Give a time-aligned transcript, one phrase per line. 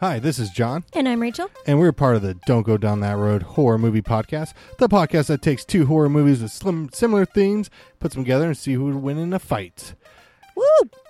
[0.00, 1.50] Hi, this is John, And I'm Rachel.
[1.66, 5.26] and we're part of the Don't Go Down That Road horror movie podcast, the podcast
[5.26, 8.86] that takes two horror movies with slim, similar themes, puts them together, and see who
[8.86, 9.92] would win in a fight.
[10.56, 10.64] Woo!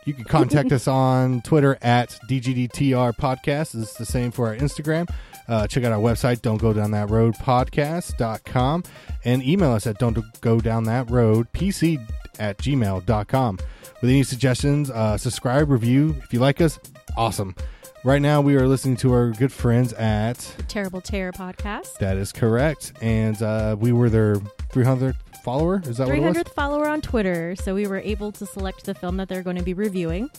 [0.06, 3.80] You can contact us on Twitter at DGDTR Podcast.
[3.80, 5.08] It's the same for our Instagram.
[5.46, 8.82] Uh, check out our website, don't go down that road podcast.com,
[9.24, 12.04] and email us at don't go down that road pc
[12.40, 13.58] at gmail.com.
[14.00, 16.16] With any suggestions, uh, subscribe, review.
[16.24, 16.78] If you like us,
[17.16, 17.54] awesome.
[18.02, 20.38] Right now, we are listening to our good friends at
[20.68, 21.98] Terrible Terror podcast.
[21.98, 22.94] That is correct.
[23.02, 24.36] And uh, we were their
[24.72, 25.82] 300th follower.
[25.84, 26.34] Is that what it was?
[26.34, 27.54] 300th follower on Twitter.
[27.56, 30.30] So we were able to select the film that they're going to be reviewing.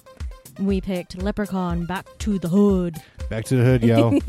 [0.60, 2.98] We picked Leprechaun Back to the Hood.
[3.30, 4.20] Back to the hood, yo.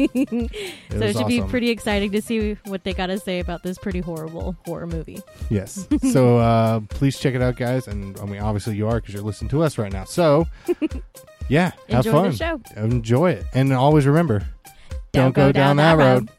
[0.91, 3.77] so It should be pretty exciting to see what they got to say about this
[3.79, 5.21] pretty horrible horror movie.
[5.49, 5.89] Yes.
[6.13, 7.89] so uh, please check it out, guys.
[7.89, 10.05] And I mean, obviously you are because you're listening to us right now.
[10.05, 10.47] So
[11.53, 12.31] yeah, have Enjoy fun.
[12.31, 12.61] the show.
[12.83, 14.43] Enjoy it, and always remember,
[15.13, 16.31] Don't go down that road.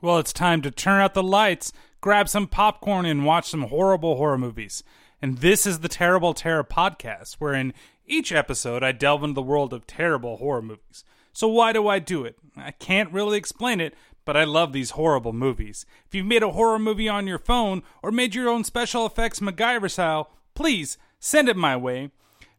[0.00, 4.16] Well, it's time to turn out the lights, grab some popcorn, and watch some horrible
[4.16, 4.82] horror movies.
[5.20, 7.74] And this is the Terrible Terror podcast, where in
[8.06, 11.04] each episode I delve into the world of terrible horror movies.
[11.34, 12.38] So, why do I do it?
[12.56, 15.84] I can't really explain it, but I love these horrible movies.
[16.06, 19.40] If you've made a horror movie on your phone or made your own special effects
[19.40, 22.10] MacGyver style, please send it my way.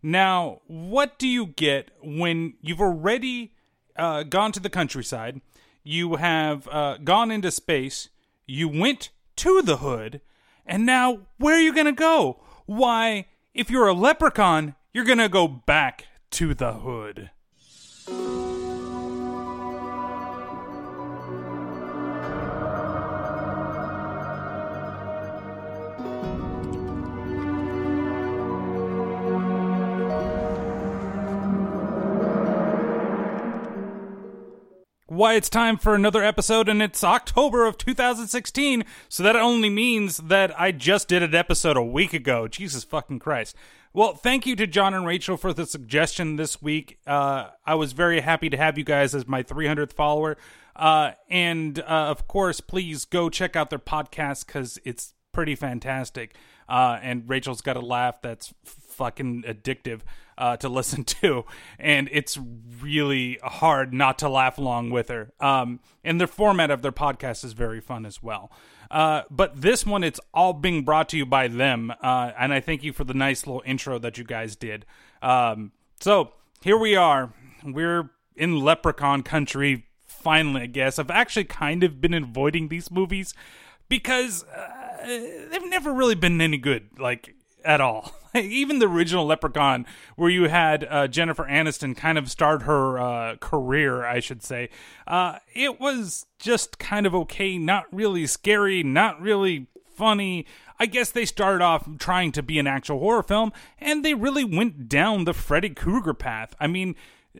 [0.03, 3.53] Now, what do you get when you've already
[3.95, 5.41] uh, gone to the countryside?
[5.83, 8.09] You have uh, gone into space.
[8.47, 10.21] You went to the hood,
[10.65, 12.41] and now where are you gonna go?
[12.65, 17.29] Why, if you're a leprechaun, you're gonna go back to the hood.
[35.21, 40.17] Why, it's time for another episode, and it's October of 2016, so that only means
[40.17, 42.47] that I just did an episode a week ago.
[42.47, 43.55] Jesus fucking Christ.
[43.93, 46.97] Well, thank you to John and Rachel for the suggestion this week.
[47.05, 50.37] Uh, I was very happy to have you guys as my 300th follower.
[50.75, 56.33] Uh, and, uh, of course, please go check out their podcast because it's pretty fantastic.
[56.71, 59.99] Uh, and Rachel's got a laugh that's fucking addictive
[60.37, 61.43] uh, to listen to,
[61.77, 62.39] and it's
[62.79, 65.33] really hard not to laugh along with her.
[65.41, 68.53] Um, and the format of their podcast is very fun as well.
[68.89, 72.61] Uh, but this one, it's all being brought to you by them, uh, and I
[72.61, 74.85] thank you for the nice little intro that you guys did.
[75.21, 77.33] Um, so here we are.
[77.65, 79.87] We're in Leprechaun country.
[80.07, 83.33] Finally, I guess I've actually kind of been avoiding these movies
[83.89, 88.11] because uh, they've never really been any good, like at all.
[88.35, 89.85] Even the original Leprechaun,
[90.15, 94.69] where you had uh, Jennifer Aniston kind of start her uh, career, I should say,
[95.07, 97.57] uh, it was just kind of okay.
[97.57, 100.45] Not really scary, not really funny.
[100.79, 104.43] I guess they started off trying to be an actual horror film, and they really
[104.43, 106.55] went down the Freddy Krueger path.
[106.59, 106.95] I mean,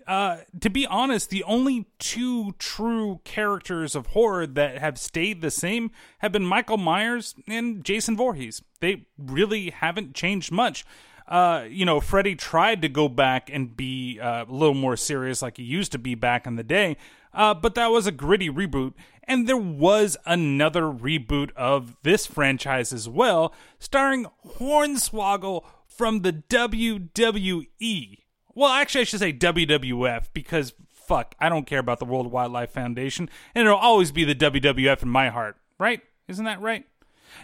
[0.08, 5.52] uh, to be honest, the only two true characters of horror that have stayed the
[5.52, 8.62] same have been Michael Myers and Jason Voorhees.
[8.80, 10.86] They really haven't changed much.
[11.28, 15.42] Uh, you know, Freddy tried to go back and be uh, a little more serious
[15.42, 16.98] like he used to be back in the day,
[17.34, 18.94] uh, but that was a gritty reboot.
[19.26, 24.26] And there was another reboot of this franchise as well, starring
[24.58, 28.21] Hornswoggle from the WWE.
[28.54, 32.72] Well, actually, I should say WWF because fuck, I don't care about the World Wildlife
[32.72, 36.02] Foundation, and it'll always be the WWF in my heart, right?
[36.28, 36.86] Isn't that right?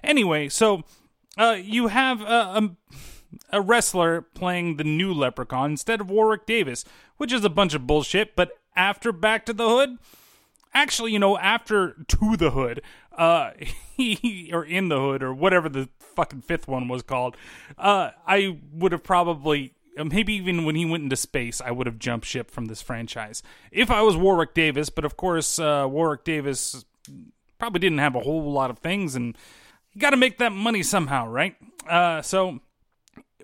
[0.04, 0.84] Anyway, so
[1.38, 2.70] uh, you have a, a,
[3.52, 6.86] a wrestler playing the new Leprechaun instead of Warwick Davis,
[7.18, 8.36] which is a bunch of bullshit.
[8.36, 9.98] But after Back to the Hood,
[10.74, 12.82] actually, you know, after To the Hood,
[13.18, 13.52] uh,
[13.96, 17.36] he or In the Hood or whatever the fucking fifth one was called,
[17.78, 19.74] uh, I would have probably
[20.06, 23.44] maybe even when he went into space, I would have jumped ship from this franchise
[23.72, 24.90] if I was Warwick Davis.
[24.90, 26.86] But of course, uh, Warwick Davis
[27.60, 29.38] probably didn't have a whole lot of things, and
[29.94, 31.56] you got to make that money somehow, right?
[31.88, 32.60] Uh, so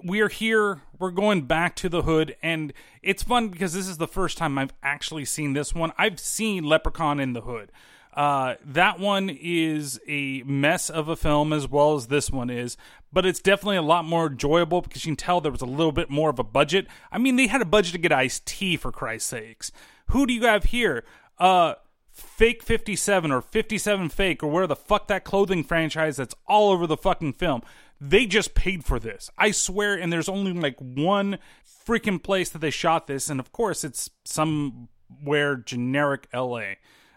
[0.04, 0.82] we're here.
[1.00, 4.58] We're going back to the hood, and it's fun because this is the first time
[4.58, 5.92] I've actually seen this one.
[5.98, 7.72] I've seen Leprechaun in the Hood.
[8.16, 12.78] Uh, that one is a mess of a film as well as this one is,
[13.12, 15.92] but it's definitely a lot more enjoyable because you can tell there was a little
[15.92, 16.88] bit more of a budget.
[17.12, 19.72] I mean, they had a budget to get Ice T for Christ's sakes.
[20.12, 21.04] Who do you have here?
[21.40, 21.74] Uh,
[22.12, 26.86] Fake 57 or 57 Fake or where the fuck that clothing franchise that's all over
[26.86, 27.64] the fucking film.
[28.00, 29.32] they just paid for this.
[29.38, 31.40] I swear, and there's only like one
[31.88, 36.74] freaking place that they shot this, and of course, it's somewhere generic LA.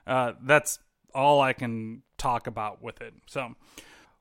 [0.06, 0.78] Uh, that's
[1.16, 3.14] all I can talk about with it.
[3.26, 3.54] So,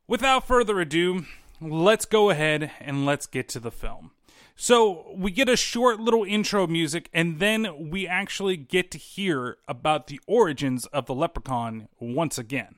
[0.07, 1.25] without further ado,
[1.61, 4.11] let's go ahead and let's get to the film.
[4.55, 9.57] So, we get a short little intro music, and then we actually get to hear
[9.67, 12.75] about the origins of the leprechaun once again.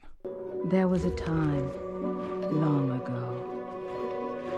[0.65, 1.71] There was a time,
[2.51, 3.37] long ago,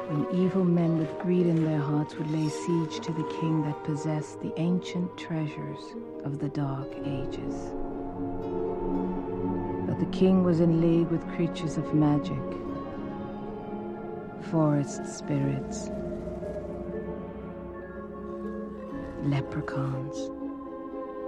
[0.09, 3.83] when evil men with greed in their hearts would lay siege to the king that
[3.83, 5.83] possessed the ancient treasures
[6.23, 7.73] of the Dark Ages.
[10.00, 12.40] The king was in league with creatures of magic,
[14.50, 15.92] forest spirits,
[19.24, 20.31] leprechauns.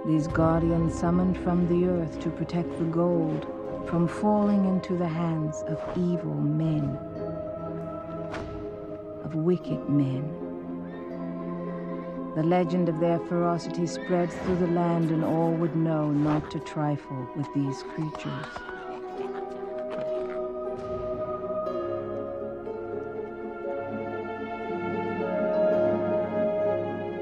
[0.06, 3.46] These guardians summoned from the earth to protect the gold
[3.86, 6.98] from falling into the hands of evil men,
[9.22, 10.41] of wicked men.
[12.34, 16.60] The legend of their ferocity spread through the land, and all would know not to
[16.60, 18.46] trifle with these creatures.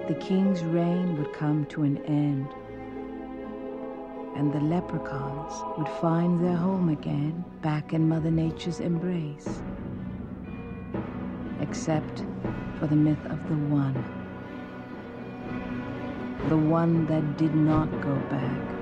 [0.07, 2.47] The king's reign would come to an end,
[4.37, 9.61] and the leprechauns would find their home again back in Mother Nature's embrace.
[11.61, 12.25] Except
[12.79, 14.20] for the myth of the one.
[16.51, 18.77] The one that did not go back.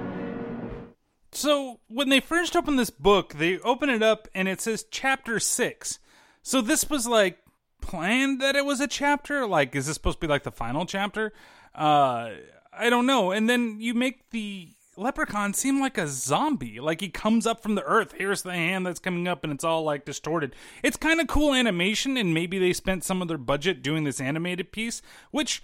[1.33, 5.39] So, when they first open this book, they open it up and it says chapter
[5.39, 5.99] 6.
[6.43, 7.41] So, this was like
[7.83, 9.47] planned that it was a chapter?
[9.47, 11.35] Like, is this supposed to be like the final chapter?
[11.75, 12.31] Uh,
[12.73, 13.33] I don't know.
[13.33, 16.81] And then you make the leprechaun seem like a zombie.
[16.81, 18.15] Like he comes up from the earth.
[18.17, 20.55] Here's the hand that's coming up, and it's all like distorted.
[20.83, 24.23] It's kind of cool animation, and maybe they spent some of their budget doing this
[24.23, 25.63] animated piece, which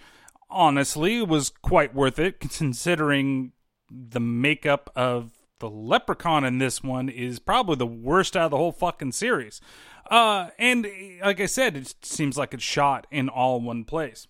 [0.49, 3.51] honestly was quite worth it considering
[3.89, 8.57] the makeup of the leprechaun in this one is probably the worst out of the
[8.57, 9.61] whole fucking series.
[10.09, 10.87] Uh, and
[11.23, 14.27] like I said, it seems like it's shot in all one place.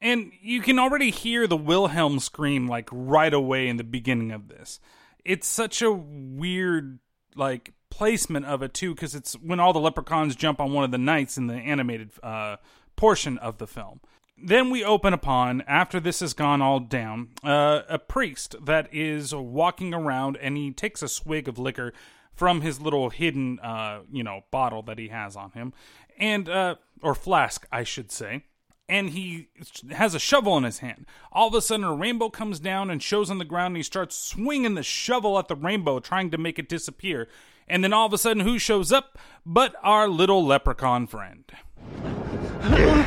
[0.00, 4.48] And you can already hear the Wilhelm scream like right away in the beginning of
[4.48, 4.80] this.
[5.24, 6.98] It's such a weird
[7.36, 10.90] like placement of it too because it's when all the leprechauns jump on one of
[10.90, 12.56] the knights in the animated uh,
[12.96, 14.00] portion of the film.
[14.36, 19.34] Then we open upon, after this has gone all down, uh, a priest that is
[19.34, 21.92] walking around and he takes a swig of liquor
[22.34, 25.72] from his little hidden, uh, you know, bottle that he has on him,
[26.18, 28.42] and uh, or flask, I should say
[28.88, 29.48] and he
[29.90, 31.06] has a shovel in his hand.
[31.32, 33.82] All of a sudden, a rainbow comes down and shows on the ground, and he
[33.82, 37.28] starts swinging the shovel at the rainbow, trying to make it disappear.
[37.66, 41.44] And then all of a sudden, who shows up but our little leprechaun friend?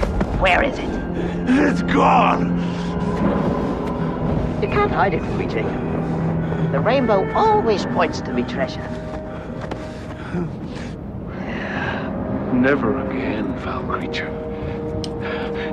[0.39, 0.89] Where is it?
[1.49, 2.59] It's gone!
[4.61, 6.71] You can't hide it from me, Jacob.
[6.71, 8.81] The rainbow always points to me treasure.
[12.53, 14.31] Never again, foul creature.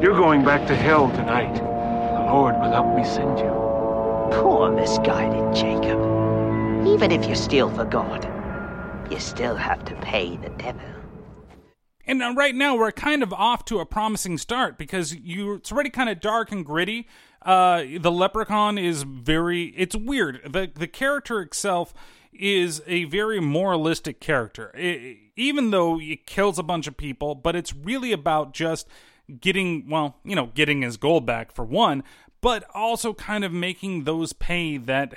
[0.01, 1.55] You're going back to hell tonight.
[1.55, 3.51] The Lord will help me send you.
[4.41, 6.01] Poor misguided Jacob.
[6.87, 8.25] Even if you steal for God,
[9.11, 10.81] you still have to pay the devil.
[12.07, 15.91] And right now we're kind of off to a promising start because you it's already
[15.91, 17.09] kind of dark and gritty.
[17.43, 20.41] Uh, the leprechaun is very it's weird.
[20.45, 21.95] The the character itself
[22.33, 24.71] is a very moralistic character.
[24.75, 28.89] It, even though it kills a bunch of people, but it's really about just
[29.41, 32.03] getting well, you know, getting his gold back for one,
[32.41, 35.15] but also kind of making those pay that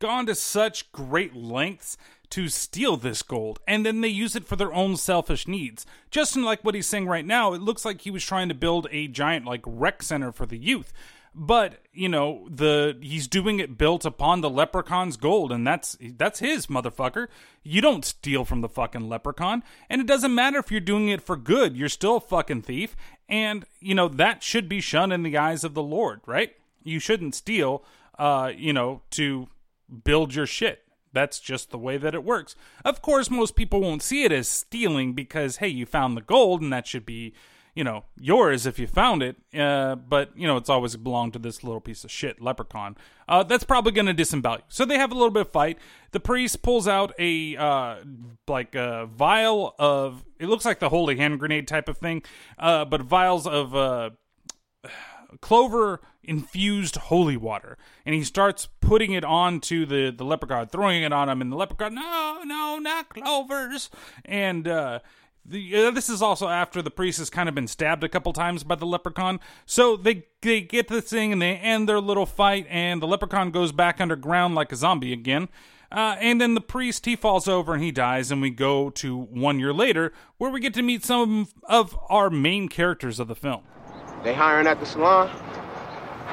[0.00, 1.96] gone to such great lengths
[2.30, 5.86] to steal this gold, and then they use it for their own selfish needs.
[6.10, 8.54] Just in like what he's saying right now, it looks like he was trying to
[8.54, 10.92] build a giant like rec center for the youth.
[11.34, 16.40] But you know the he's doing it built upon the leprechaun's gold, and that's that's
[16.40, 17.28] his motherfucker.
[17.62, 21.22] You don't steal from the fucking leprechaun, and it doesn't matter if you're doing it
[21.22, 21.76] for good.
[21.76, 22.96] You're still a fucking thief,
[23.28, 26.52] and you know that should be shunned in the eyes of the Lord, right?
[26.82, 27.84] You shouldn't steal,
[28.18, 29.48] uh, you know, to
[30.04, 30.87] build your shit.
[31.12, 32.54] That's just the way that it works.
[32.84, 36.62] Of course, most people won't see it as stealing because, hey, you found the gold
[36.62, 37.34] and that should be,
[37.74, 39.36] you know, yours if you found it.
[39.56, 42.96] Uh, but, you know, it's always belonged to this little piece of shit, leprechaun.
[43.28, 44.64] Uh, that's probably going to disembowel you.
[44.68, 45.78] So they have a little bit of fight.
[46.10, 47.96] The priest pulls out a, uh,
[48.46, 52.22] like a vial of, it looks like the holy hand grenade type of thing,
[52.58, 54.10] uh, but vials of, uh,
[55.40, 61.12] clover infused holy water and he starts putting it onto the the leprechaun throwing it
[61.12, 63.90] on him and the leprechaun no no not clovers
[64.24, 64.98] and uh
[65.50, 68.34] The, uh, this is also after the priest has kind of been stabbed a couple
[68.34, 69.40] times by the leprechaun.
[69.64, 73.50] So they they get this thing and they end their little fight, and the leprechaun
[73.50, 75.48] goes back underground like a zombie again.
[75.90, 79.16] Uh, and then the priest he falls over and he dies, and we go to
[79.16, 83.34] one year later where we get to meet some of our main characters of the
[83.34, 83.62] film.
[84.24, 85.30] They hiring at the salon?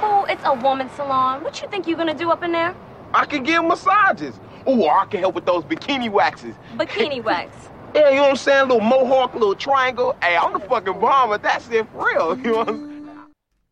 [0.02, 1.44] Oh, it's a woman's salon.
[1.44, 2.76] What you think you're gonna do up in there?
[3.14, 4.40] I can give massages.
[4.66, 6.56] Oh, I can help with those bikini waxes.
[6.76, 7.70] Bikini wax.
[7.94, 8.68] Yeah, you know what I'm saying?
[8.68, 10.16] Little mohawk, little triangle.
[10.22, 11.38] Hey, I'm the fucking bomber.
[11.38, 12.38] That's it for real.
[12.38, 12.92] You know what I'm saying?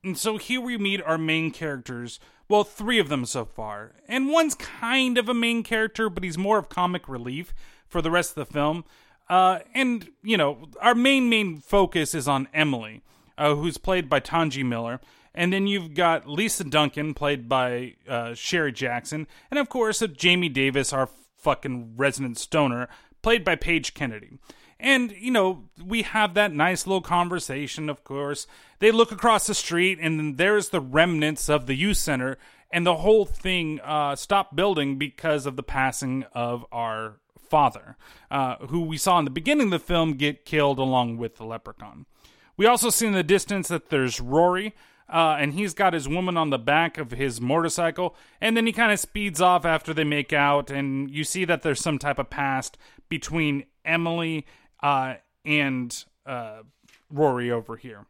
[0.05, 2.19] And so here we meet our main characters.
[2.49, 3.93] Well, three of them so far.
[4.05, 7.53] And one's kind of a main character, but he's more of comic relief
[7.87, 8.83] for the rest of the film.
[9.29, 13.01] Uh, and, you know, our main, main focus is on Emily,
[13.37, 14.99] uh, who's played by Tangi Miller.
[15.35, 19.27] And then you've got Lisa Duncan, played by uh, Sherrie Jackson.
[19.49, 22.87] And of course, uh, Jamie Davis, our fucking resident stoner,
[23.21, 24.37] played by Page Kennedy.
[24.79, 28.47] And, you know, we have that nice little conversation, of course.
[28.79, 32.37] They look across the street, and there's the remnants of the youth center,
[32.69, 37.97] and the whole thing uh, stopped building because of the passing of our father,
[38.29, 41.45] uh, who we saw in the beginning of the film get killed along with the
[41.45, 42.05] leprechaun.
[42.57, 44.73] We also see in the distance that there's Rory,
[45.09, 48.73] uh, and he's got his woman on the back of his motorcycle, and then he
[48.73, 52.19] kind of speeds off after they make out, and you see that there's some type
[52.19, 52.77] of past
[53.09, 54.45] between Emily
[54.81, 56.61] uh, and uh,
[57.11, 58.05] Rory over here.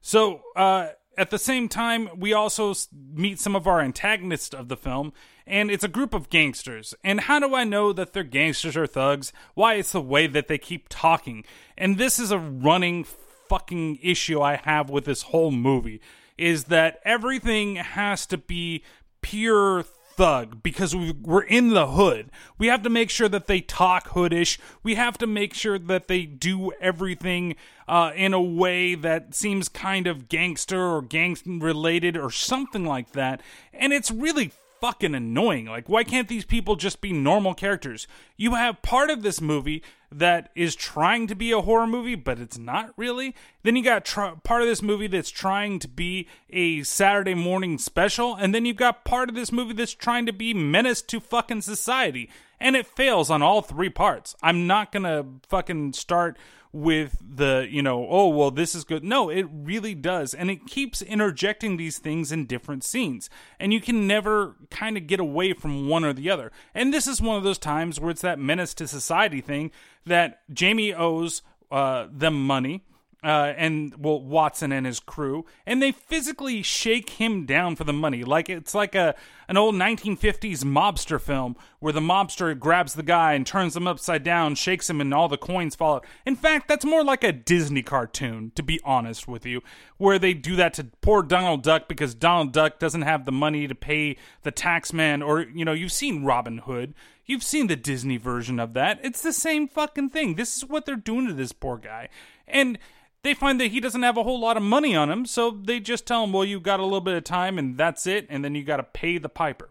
[0.00, 0.88] So, uh,
[1.18, 2.72] at the same time, we also
[3.12, 5.12] meet some of our antagonists of the film,
[5.46, 6.94] and it's a group of gangsters.
[7.04, 9.32] And how do I know that they're gangsters or thugs?
[9.54, 11.44] Why, it's the way that they keep talking.
[11.76, 13.04] And this is a running
[13.50, 16.00] fucking issue I have with this whole movie
[16.38, 18.84] is that everything has to be
[19.22, 22.30] pure thug because we, we're in the hood.
[22.58, 24.58] We have to make sure that they talk hoodish.
[24.84, 27.56] We have to make sure that they do everything
[27.88, 33.12] uh, in a way that seems kind of gangster or gang related or something like
[33.14, 33.42] that.
[33.72, 35.66] And it's really fucking annoying.
[35.66, 38.06] Like, why can't these people just be normal characters?
[38.36, 39.82] You have part of this movie
[40.12, 43.34] that is trying to be a horror movie, but it's not really.
[43.62, 47.78] Then you got tr- part of this movie that's trying to be a Saturday morning
[47.78, 51.20] special, and then you've got part of this movie that's trying to be menace to
[51.20, 52.28] fucking society.
[52.58, 54.34] And it fails on all three parts.
[54.42, 56.36] I'm not gonna fucking start
[56.72, 59.02] with the, you know, oh, well, this is good.
[59.02, 60.34] No, it really does.
[60.34, 63.28] And it keeps interjecting these things in different scenes.
[63.58, 66.52] And you can never kind of get away from one or the other.
[66.74, 69.72] And this is one of those times where it's that menace to society thing
[70.06, 72.84] that Jamie owes uh, them money.
[73.22, 77.92] Uh, and well, Watson and his crew, and they physically shake him down for the
[77.92, 79.14] money, like it's like a
[79.50, 84.22] an old 1950s mobster film where the mobster grabs the guy and turns him upside
[84.22, 86.06] down, shakes him, and all the coins fall out.
[86.24, 89.60] In fact, that's more like a Disney cartoon, to be honest with you,
[89.98, 93.66] where they do that to poor Donald Duck because Donald Duck doesn't have the money
[93.66, 96.94] to pay the taxman, or you know, you've seen Robin Hood.
[97.26, 99.00] You've seen the Disney version of that.
[99.02, 100.36] It's the same fucking thing.
[100.36, 102.08] This is what they're doing to this poor guy.
[102.46, 102.78] And
[103.22, 105.80] they find that he doesn't have a whole lot of money on him, so they
[105.80, 108.44] just tell him, well, you've got a little bit of time and that's it, and
[108.44, 109.68] then you got to pay the piper.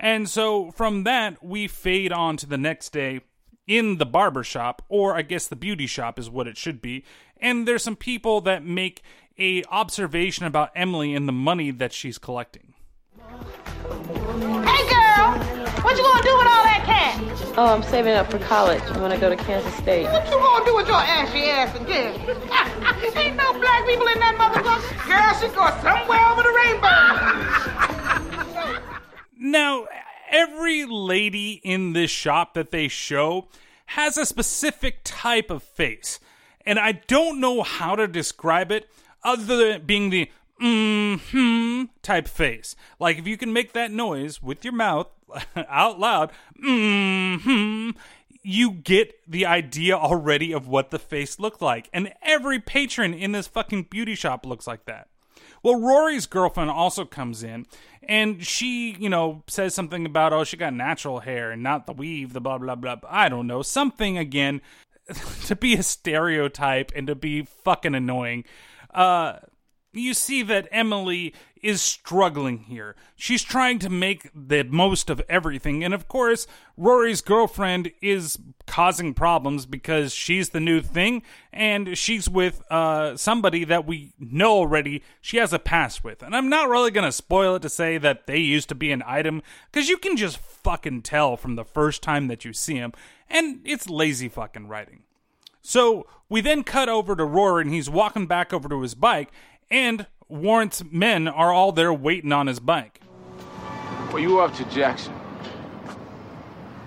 [0.00, 3.20] And so from that, we fade on to the next day
[3.68, 7.04] in the barber shop, or I guess the beauty shop is what it should be.
[7.36, 9.02] And there's some people that make
[9.38, 12.74] a observation about Emily and the money that she's collecting.
[13.16, 15.11] Hey girl,
[15.82, 17.52] what you gonna do with all that cash?
[17.56, 18.82] Oh, I'm saving up for college.
[18.82, 20.04] I want to go to Kansas State.
[20.04, 22.14] What you gonna do with your ashy ass again?
[23.16, 25.06] Ain't no black people in that motherfucker.
[25.06, 27.78] Girl, she go somewhere over the rainbow.
[29.44, 29.86] Now,
[30.30, 33.48] every lady in this shop that they show
[33.86, 36.20] has a specific type of face.
[36.64, 38.88] And I don't know how to describe it
[39.24, 42.76] other than being the mm-hmm type face.
[42.98, 45.08] Like if you can make that noise with your mouth
[45.68, 47.90] out loud, mm-hmm,
[48.42, 51.88] you get the idea already of what the face looked like.
[51.92, 55.08] And every patron in this fucking beauty shop looks like that.
[55.62, 57.66] Well, Rory's girlfriend also comes in,
[58.02, 61.92] and she, you know, says something about, oh, she got natural hair and not the
[61.92, 62.96] weave, the blah, blah, blah.
[63.08, 63.62] I don't know.
[63.62, 64.60] Something, again,
[65.46, 68.44] to be a stereotype and to be fucking annoying.
[68.92, 69.38] Uh,
[69.92, 72.96] you see that Emily is struggling here.
[73.14, 75.84] She's trying to make the most of everything.
[75.84, 82.28] And of course, Rory's girlfriend is causing problems because she's the new thing and she's
[82.28, 86.22] with uh, somebody that we know already she has a past with.
[86.22, 88.90] And I'm not really going to spoil it to say that they used to be
[88.90, 92.74] an item because you can just fucking tell from the first time that you see
[92.74, 92.92] him.
[93.30, 95.04] And it's lazy fucking writing.
[95.62, 99.30] So we then cut over to Rory, and he's walking back over to his bike,
[99.70, 103.02] and Warrant's men are all there waiting on his bike.
[104.08, 105.12] Well, you up to Jackson?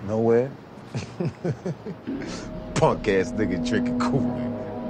[0.08, 0.50] Nowhere.
[2.74, 4.86] Punk ass nigga drinking Kool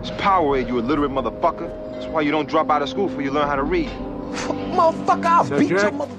[0.00, 1.92] It's power, you illiterate motherfucker.
[1.92, 3.88] That's why you don't drop out of school before you learn how to read.
[3.88, 6.14] Motherfucker, I'll beat your mother.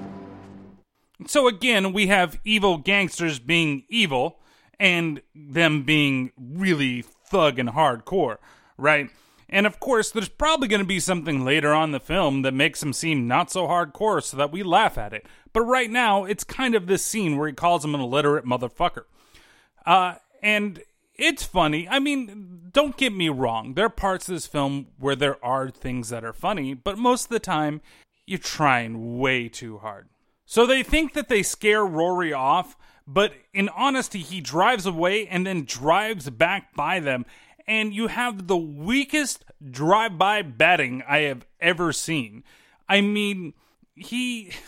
[1.27, 4.39] So again, we have evil gangsters being evil
[4.79, 8.38] and them being really thug and hardcore,
[8.75, 9.11] right?
[9.49, 12.53] And of course, there's probably going to be something later on in the film that
[12.53, 15.25] makes him seem not so hardcore so that we laugh at it.
[15.53, 19.05] But right now, it's kind of this scene where he calls him an illiterate motherfucker.
[19.85, 20.83] Uh, and
[21.15, 21.87] it's funny.
[21.89, 23.73] I mean, don't get me wrong.
[23.73, 27.25] There are parts of this film where there are things that are funny, but most
[27.25, 27.81] of the time,
[28.27, 30.07] you're trying way too hard.
[30.45, 35.45] So they think that they scare Rory off, but in honesty, he drives away and
[35.45, 37.25] then drives back by them.
[37.69, 42.43] And you have the weakest drive by batting I have ever seen.
[42.88, 43.53] I mean,
[43.95, 44.51] he.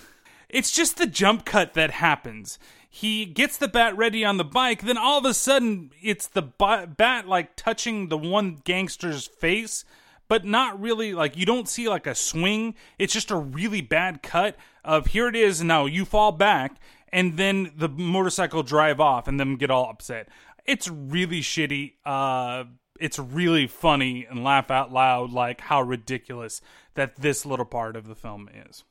[0.54, 2.60] It's just the jump cut that happens.
[2.90, 6.42] He gets the bat ready on the bike, then all of a sudden, it's the
[6.42, 9.86] bat like touching the one gangster's face
[10.32, 12.74] but not really like you don't see like a swing.
[12.98, 16.80] It's just a really bad cut of here it is now you fall back
[17.10, 20.30] and then the motorcycle drive off and them get all upset.
[20.66, 21.96] It's really shitty.
[22.06, 22.64] Uh
[23.02, 26.62] it's really funny and laugh out loud like how ridiculous
[26.94, 28.84] that this little part of the film is.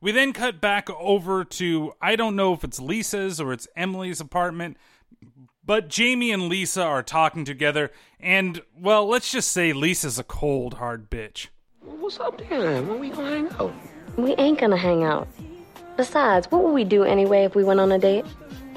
[0.00, 4.20] We then cut back over to I don't know if it's Lisa's or it's Emily's
[4.20, 4.76] apartment.
[5.66, 10.74] But Jamie and Lisa are talking together, and, well, let's just say Lisa's a cold,
[10.74, 11.46] hard bitch.
[11.80, 12.86] What's up then?
[12.86, 13.72] When we gonna hang out?
[14.16, 15.26] We ain't gonna hang out.
[15.96, 18.26] Besides, what would we do anyway if we went on a date?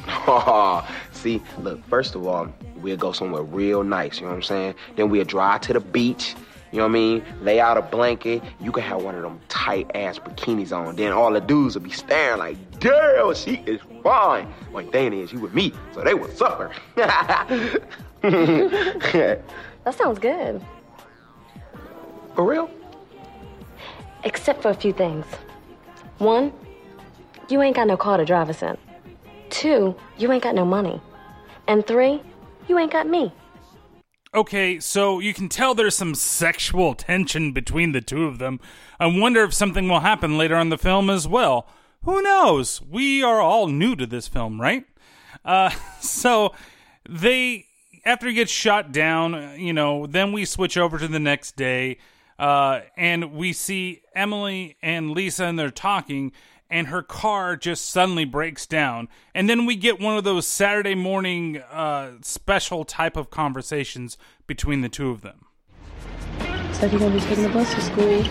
[1.12, 4.76] See, look, first of all, we'll go somewhere real nice, you know what I'm saying?
[4.96, 6.36] Then we'll drive to the beach,
[6.72, 7.24] you know what I mean?
[7.42, 8.44] Lay out a blanket.
[8.60, 10.98] You can have one of them tight ass bikinis on.
[10.98, 14.54] Then all the dudes will be staring like, damn, she is fine.
[14.72, 16.74] Well, thing is, you with me, so they will suffer.
[16.96, 17.82] that
[19.94, 20.62] sounds good.
[22.36, 22.70] For real?
[24.24, 25.26] Except for a few things.
[26.18, 26.52] One,
[27.50, 28.78] you ain't got no car to drive us in.
[29.50, 31.02] Two, you ain't got no money.
[31.68, 32.22] And three,
[32.68, 33.32] you ain't got me.
[34.34, 38.60] Okay, so you can tell there's some sexual tension between the two of them.
[39.00, 41.68] I wonder if something will happen later on the film as well.
[42.04, 42.82] Who knows?
[42.82, 44.86] We are all new to this film, right?
[45.44, 46.54] Uh, so
[47.10, 47.66] they,
[48.06, 51.98] after he gets shot down, you know, then we switch over to the next day,
[52.38, 56.32] uh, and we see Emily and Lisa, and they're talking,
[56.70, 59.08] and her car just suddenly breaks down.
[59.34, 64.82] And then we get one of those Saturday morning uh, special type of conversations between
[64.82, 65.46] the two of them.
[66.74, 68.24] So you're gonna be taking the bus to school?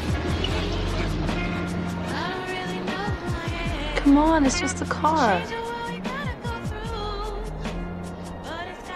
[3.96, 5.40] Come on, it's just a car.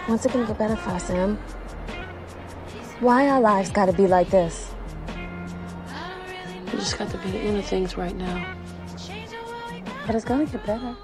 [0.07, 1.37] When's it gonna get better for us, Sam?
[3.01, 4.71] Why our lives gotta be like this?
[6.67, 8.60] We just got to be the of things right now.
[10.11, 10.97] But it's gonna get better.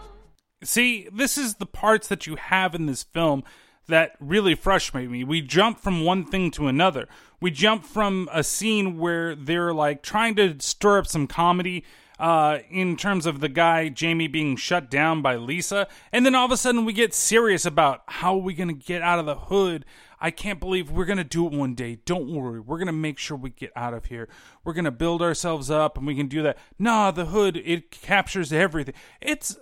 [0.65, 3.45] See, this is the parts that you have in this film
[3.87, 5.23] that really frustrate me.
[5.23, 7.07] We jump from one thing to another.
[7.41, 11.85] We jump from a scene where they're like trying to stir up some comedy
[12.19, 16.47] uh, in terms of the guy Jamie being shut down by Lisa, and then all
[16.47, 19.27] of a sudden we get serious about how are we going to get out of
[19.27, 19.85] the hood.
[20.21, 21.99] I can't believe we're going to do it one day.
[22.05, 22.61] Don't worry.
[22.61, 24.29] We're going to make sure we get out of here.
[24.65, 26.59] We're going to build ourselves up and we can do that.
[26.79, 28.95] Nah, the hood, it captures everything.
[29.21, 29.59] It's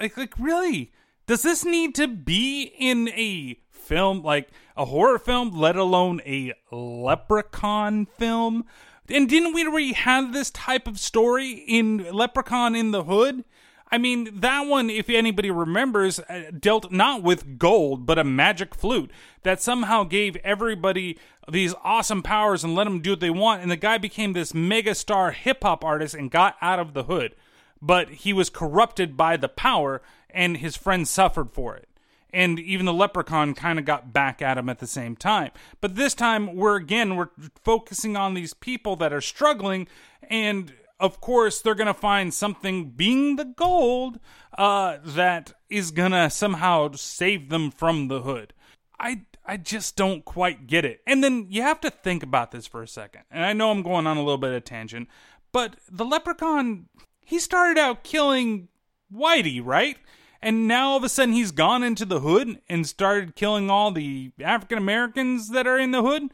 [0.00, 0.92] like, like really?
[1.26, 6.54] Does this need to be in a film, like a horror film, let alone a
[6.70, 8.64] leprechaun film?
[9.08, 13.44] And didn't we already have this type of story in Leprechaun in the Hood?
[13.90, 18.74] I mean, that one, if anybody remembers, uh, dealt not with gold, but a magic
[18.74, 19.10] flute
[19.42, 21.18] that somehow gave everybody
[21.50, 23.62] these awesome powers and let them do what they want.
[23.62, 27.04] And the guy became this mega star hip hop artist and got out of the
[27.04, 27.34] hood.
[27.80, 31.88] But he was corrupted by the power, and his friends suffered for it
[32.34, 35.52] and even the leprechaun kind of got back at him at the same time.
[35.80, 37.28] But this time we're again we're
[37.62, 39.86] focusing on these people that are struggling
[40.28, 44.18] and of course they're going to find something being the gold
[44.56, 48.54] uh, that is going to somehow save them from the hood.
[48.98, 51.02] I I just don't quite get it.
[51.06, 53.24] And then you have to think about this for a second.
[53.30, 55.08] And I know I'm going on a little bit of tangent,
[55.52, 56.86] but the leprechaun
[57.20, 58.68] he started out killing
[59.14, 59.98] Whitey, right?
[60.44, 63.90] and now all of a sudden he's gone into the hood and started killing all
[63.90, 66.24] the African Americans that are in the hood.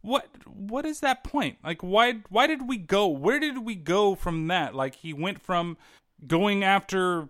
[0.00, 1.58] What what is that point?
[1.64, 3.08] Like why why did we go?
[3.08, 4.74] Where did we go from that?
[4.74, 5.76] Like he went from
[6.26, 7.28] going after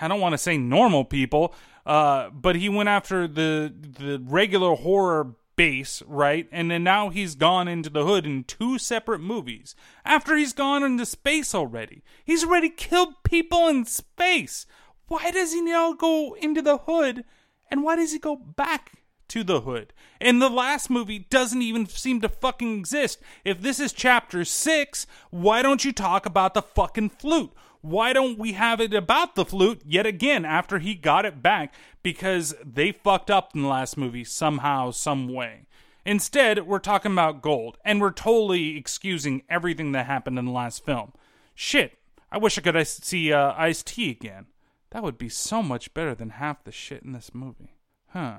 [0.00, 1.54] I don't want to say normal people,
[1.86, 6.48] uh, but he went after the the regular horror base, right?
[6.52, 9.74] And then now he's gone into the hood in two separate movies.
[10.04, 12.02] After he's gone into space already.
[12.24, 14.66] He's already killed people in space.
[15.08, 17.24] Why does he now go into the hood?
[17.70, 18.92] And why does he go back
[19.28, 19.92] to the hood?
[20.20, 23.20] And the last movie doesn't even seem to fucking exist.
[23.44, 27.52] If this is chapter 6, why don't you talk about the fucking flute?
[27.80, 31.72] Why don't we have it about the flute yet again after he got it back?
[32.02, 35.66] Because they fucked up in the last movie somehow, some way.
[36.04, 40.84] Instead, we're talking about gold, and we're totally excusing everything that happened in the last
[40.84, 41.12] film.
[41.54, 41.98] Shit,
[42.32, 44.46] I wish I could see uh, Ice T again.
[44.90, 47.74] That would be so much better than half the shit in this movie.
[48.08, 48.38] Huh.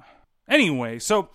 [0.50, 1.30] Anyway, so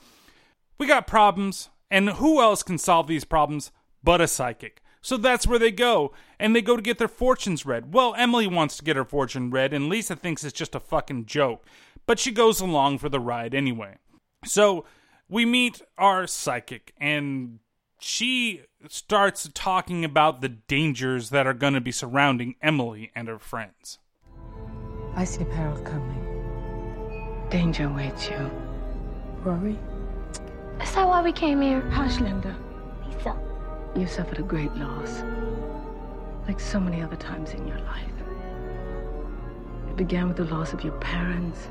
[0.77, 3.71] we got problems, and who else can solve these problems
[4.03, 4.83] but a psychic?
[5.01, 7.93] So that's where they go, and they go to get their fortunes read.
[7.93, 11.27] Well, Emily wants to get her fortune read, and Lisa thinks it's just a fucking
[11.27, 11.65] joke,
[12.07, 13.97] but she goes along for the ride anyway.
[14.45, 14.85] So
[15.29, 17.59] we meet our psychic, and
[18.01, 23.39] she starts talking about the dangers that are going to be surrounding Emily and her
[23.39, 23.99] friends.
[25.15, 27.47] I see peril coming.
[27.51, 28.64] Danger awaits you.
[29.45, 29.79] Rory?
[30.81, 31.83] Is that why we came here?
[31.91, 32.57] Hush, Linda.
[33.07, 33.37] Lisa.
[33.95, 35.23] You suffered a great loss.
[36.49, 38.11] Like so many other times in your life.
[39.91, 41.69] It began with the loss of your parents,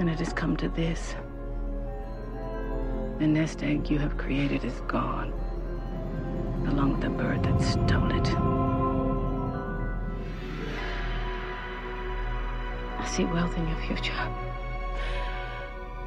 [0.00, 1.14] and it has come to this.
[3.20, 5.32] The nest egg you have created is gone,
[6.66, 8.28] along with the bird that stole it.
[12.98, 14.47] I see wealth in your future.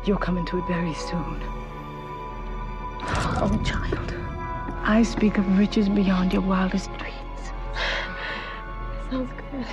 [0.04, 1.42] You'll come into it very soon.
[3.04, 4.14] Oh, child.
[4.84, 7.52] I speak of riches beyond your wildest dreams.
[9.12, 9.66] Sounds good.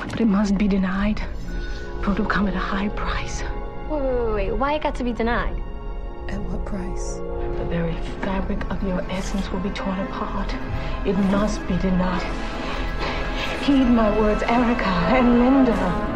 [0.00, 1.20] But it must be denied,
[2.02, 3.42] for it will come at a high price.
[3.90, 4.52] Wait, wait, wait, wait.
[4.52, 5.62] Why it got to be denied?
[6.28, 7.16] At what price?
[7.58, 10.54] The very fabric of your essence will be torn apart.
[11.06, 12.22] It must be denied.
[13.64, 16.07] Heed my words, Erica and Linda.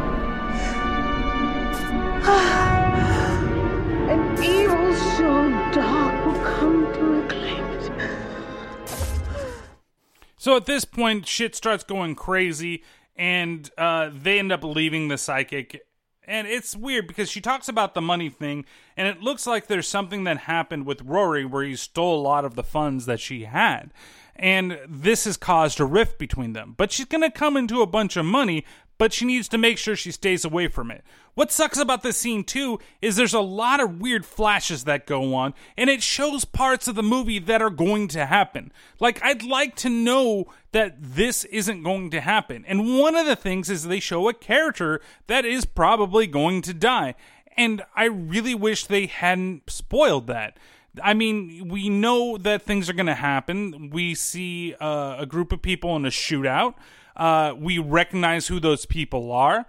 [10.43, 12.83] So at this point, shit starts going crazy,
[13.15, 15.87] and uh, they end up leaving the psychic.
[16.25, 18.65] And it's weird because she talks about the money thing,
[18.97, 22.45] and it looks like there's something that happened with Rory where he stole a lot
[22.45, 23.93] of the funds that she had.
[24.35, 26.75] And this has caused a rift between them.
[26.77, 28.65] But she's going to come into a bunch of money,
[28.99, 31.03] but she needs to make sure she stays away from it.
[31.35, 35.35] What sucks about this scene, too, is there's a lot of weird flashes that go
[35.35, 38.71] on, and it shows parts of the movie that are going to happen.
[39.01, 42.65] Like, I'd like to know that this isn't going to happen.
[42.67, 46.75] And one of the things is they show a character that is probably going to
[46.75, 47.15] die.
[47.57, 50.59] And I really wish they hadn't spoiled that.
[51.03, 53.91] I mean, we know that things are going to happen.
[53.91, 56.75] We see uh, a group of people in a shootout.
[57.17, 59.67] Uh, we recognize who those people are.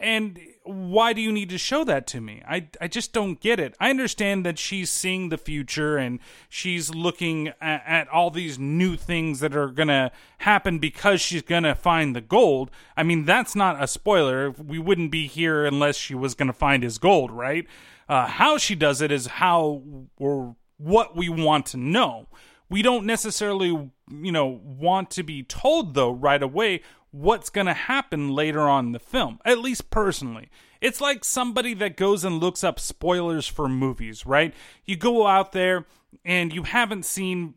[0.00, 2.40] And why do you need to show that to me?
[2.48, 3.74] I, I just don't get it.
[3.80, 8.96] I understand that she's seeing the future and she's looking at, at all these new
[8.96, 12.70] things that are going to happen because she's going to find the gold.
[12.96, 14.52] I mean, that's not a spoiler.
[14.52, 17.66] We wouldn't be here unless she was going to find his gold, right?
[18.08, 19.82] Uh, how she does it is how
[20.16, 22.28] or what we want to know.
[22.70, 27.74] We don't necessarily, you know, want to be told though right away what's going to
[27.74, 29.38] happen later on in the film.
[29.44, 30.50] At least personally.
[30.80, 34.54] It's like somebody that goes and looks up spoilers for movies, right?
[34.84, 35.86] You go out there
[36.24, 37.54] and you haven't seen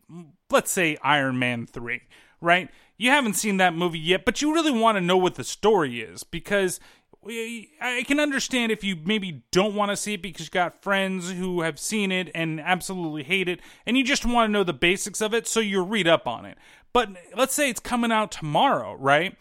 [0.52, 2.02] let's say Iron Man 3,
[2.40, 2.68] right?
[2.96, 6.00] You haven't seen that movie yet, but you really want to know what the story
[6.00, 6.78] is because
[7.24, 11.30] I can understand if you maybe don't want to see it because you got friends
[11.30, 14.72] who have seen it and absolutely hate it, and you just want to know the
[14.72, 16.58] basics of it, so you read up on it.
[16.92, 19.36] But let's say it's coming out tomorrow, right?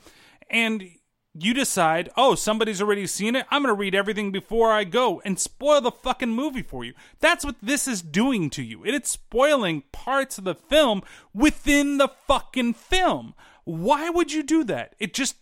[0.50, 0.92] And
[1.34, 3.46] you decide, oh, somebody's already seen it.
[3.50, 6.94] I'm going to read everything before I go and spoil the fucking movie for you.
[7.20, 8.84] That's what this is doing to you.
[8.84, 11.02] It's spoiling parts of the film
[11.34, 13.34] within the fucking film.
[13.64, 14.96] Why would you do that?
[15.00, 15.38] It just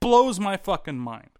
[0.00, 1.30] blows my fucking mind.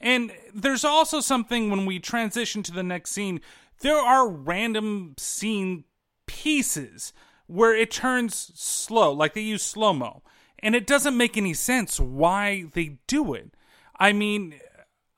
[0.00, 3.40] And there's also something when we transition to the next scene,
[3.80, 5.84] there are random scene
[6.26, 7.12] pieces
[7.46, 10.22] where it turns slow, like they use slow mo.
[10.58, 13.54] And it doesn't make any sense why they do it.
[13.98, 14.54] I mean,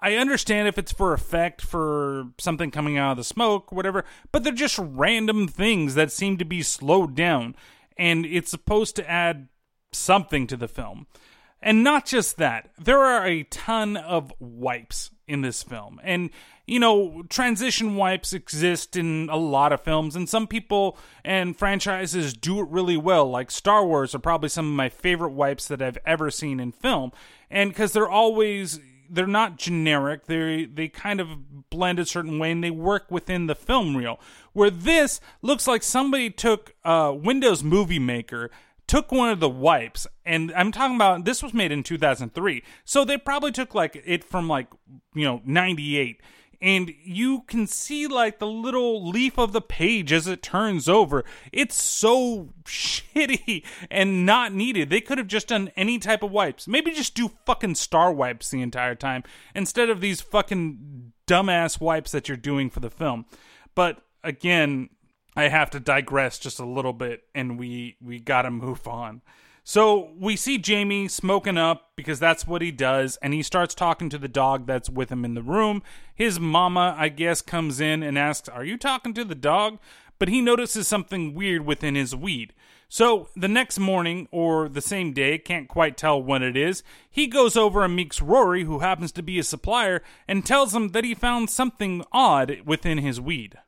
[0.00, 4.44] I understand if it's for effect for something coming out of the smoke, whatever, but
[4.44, 7.56] they're just random things that seem to be slowed down,
[7.96, 9.48] and it's supposed to add
[9.92, 11.06] something to the film.
[11.60, 16.00] And not just that, there are a ton of wipes in this film.
[16.04, 16.30] And,
[16.66, 22.32] you know, transition wipes exist in a lot of films, and some people and franchises
[22.32, 23.28] do it really well.
[23.28, 26.72] Like Star Wars are probably some of my favorite wipes that I've ever seen in
[26.72, 27.12] film.
[27.50, 30.26] And because they're always they're not generic.
[30.26, 34.20] They they kind of blend a certain way and they work within the film reel.
[34.52, 38.50] Where this looks like somebody took uh, Windows Movie Maker,
[38.88, 43.04] took one of the wipes, and I'm talking about this was made in 2003, so
[43.04, 44.68] they probably took like it from like
[45.14, 46.20] you know 98.
[46.60, 51.24] And you can see like the little leaf of the page as it turns over.
[51.52, 54.90] It's so shitty and not needed.
[54.90, 56.66] They could have just done any type of wipes.
[56.66, 59.22] Maybe just do fucking star wipes the entire time
[59.54, 63.26] instead of these fucking dumbass wipes that you're doing for the film.
[63.76, 64.88] But again,
[65.38, 69.22] I have to digress just a little bit and we we got to move on.
[69.62, 74.08] So we see Jamie smoking up because that's what he does, and he starts talking
[74.08, 75.84] to the dog that's with him in the room.
[76.12, 79.78] His mama, I guess, comes in and asks, Are you talking to the dog?
[80.18, 82.52] But he notices something weird within his weed.
[82.88, 87.28] So the next morning, or the same day, can't quite tell when it is, he
[87.28, 91.04] goes over and meets Rory, who happens to be a supplier, and tells him that
[91.04, 93.58] he found something odd within his weed.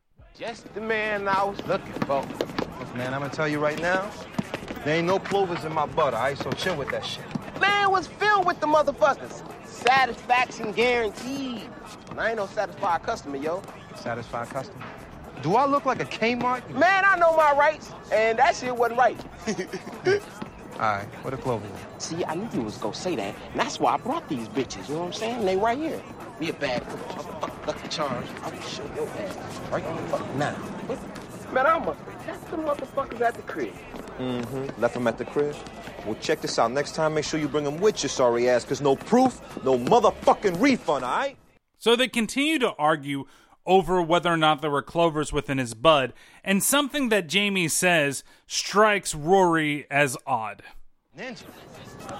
[0.40, 2.22] Just the man I was looking for.
[2.22, 4.10] Look, man, I'm gonna tell you right now,
[4.86, 6.38] there ain't no clovers in my butter, all right?
[6.38, 7.26] So chill with that shit.
[7.60, 9.42] Man was filled with the motherfuckers.
[9.66, 11.68] Satisfaction guaranteed.
[12.08, 13.62] And I ain't no satisfied customer, yo.
[13.96, 14.82] Satisfied customer.
[15.42, 16.66] Do I look like a Kmart?
[16.70, 19.20] Man, I know my rights, and that shit wasn't right.
[20.06, 21.68] All right, what a clover.
[21.98, 24.88] See, I knew you was gonna say that, and that's why I brought these bitches.
[24.88, 25.44] You know what I'm saying?
[25.44, 26.00] They right here.
[26.38, 28.28] Be a bad motherfucker, Lucky Charms.
[28.42, 30.56] I will show your ass right on the fuck now.
[31.52, 33.74] Man, I must have left the motherfuckers at the crib.
[34.18, 34.80] Mm-hmm.
[34.80, 35.56] Left him at the crib.
[36.06, 36.70] Well, check this out.
[36.72, 39.78] Next time, make sure you bring him with you, sorry ass, because no proof, no
[39.78, 41.36] motherfucking refund, all right?
[41.78, 43.24] So they continue to argue
[43.66, 48.24] over whether or not there were clovers within his bud, and something that Jamie says
[48.46, 50.62] strikes Rory as odd.
[51.18, 51.44] Ninja.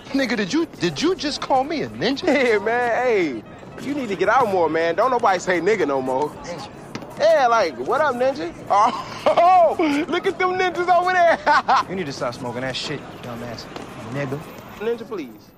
[0.09, 2.27] Nigga, did you did you just call me a ninja?
[2.27, 3.43] Hey, man, hey.
[3.83, 4.95] You need to get out more, man.
[4.95, 6.29] Don't nobody say nigga no more.
[6.31, 6.71] Ninja.
[7.19, 8.53] Yeah, like, what up, ninja?
[8.71, 9.77] Oh,
[10.09, 11.39] look at them ninjas over there.
[11.91, 13.65] You need to stop smoking that shit, dumbass
[14.13, 14.41] nigga.
[14.79, 15.51] ninja, please.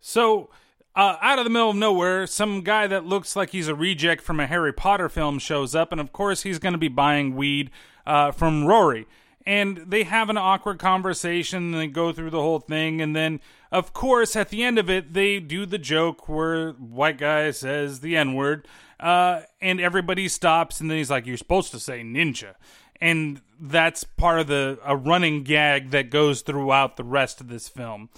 [0.00, 0.50] So,
[0.96, 4.22] uh, out of the middle of nowhere, some guy that looks like he's a reject
[4.22, 7.34] from a Harry Potter film shows up, and of course, he's going to be buying
[7.36, 7.70] weed
[8.06, 9.06] uh, from Rory.
[9.46, 13.40] And they have an awkward conversation, and they go through the whole thing, and then,
[13.74, 18.00] of course, at the end of it, they do the joke where white guy says
[18.00, 18.68] the N word,
[19.00, 22.54] uh, and everybody stops, and then he's like, "You're supposed to say ninja,"
[23.00, 27.68] and that's part of the a running gag that goes throughout the rest of this
[27.68, 28.10] film.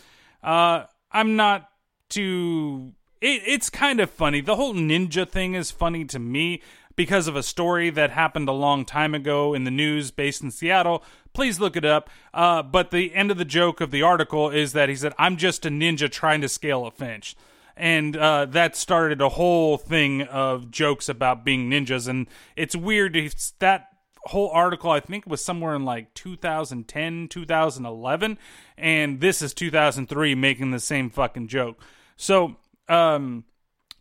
[0.44, 1.70] Uh, I'm not
[2.10, 2.92] too.
[3.22, 4.42] It, it's kind of funny.
[4.42, 6.60] The whole ninja thing is funny to me
[6.96, 10.50] because of a story that happened a long time ago in the news based in
[10.50, 11.04] Seattle.
[11.34, 12.08] Please look it up.
[12.32, 15.36] Uh, but the end of the joke of the article is that he said, I'm
[15.36, 17.36] just a ninja trying to scale a finch.
[17.76, 22.08] And uh, that started a whole thing of jokes about being ninjas.
[22.08, 23.14] And it's weird.
[23.14, 23.88] It's that
[24.24, 28.38] whole article, I think, was somewhere in like 2010, 2011.
[28.78, 31.82] And this is 2003 making the same fucking joke.
[32.16, 32.56] So
[32.88, 33.44] um,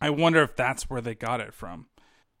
[0.00, 1.86] I wonder if that's where they got it from.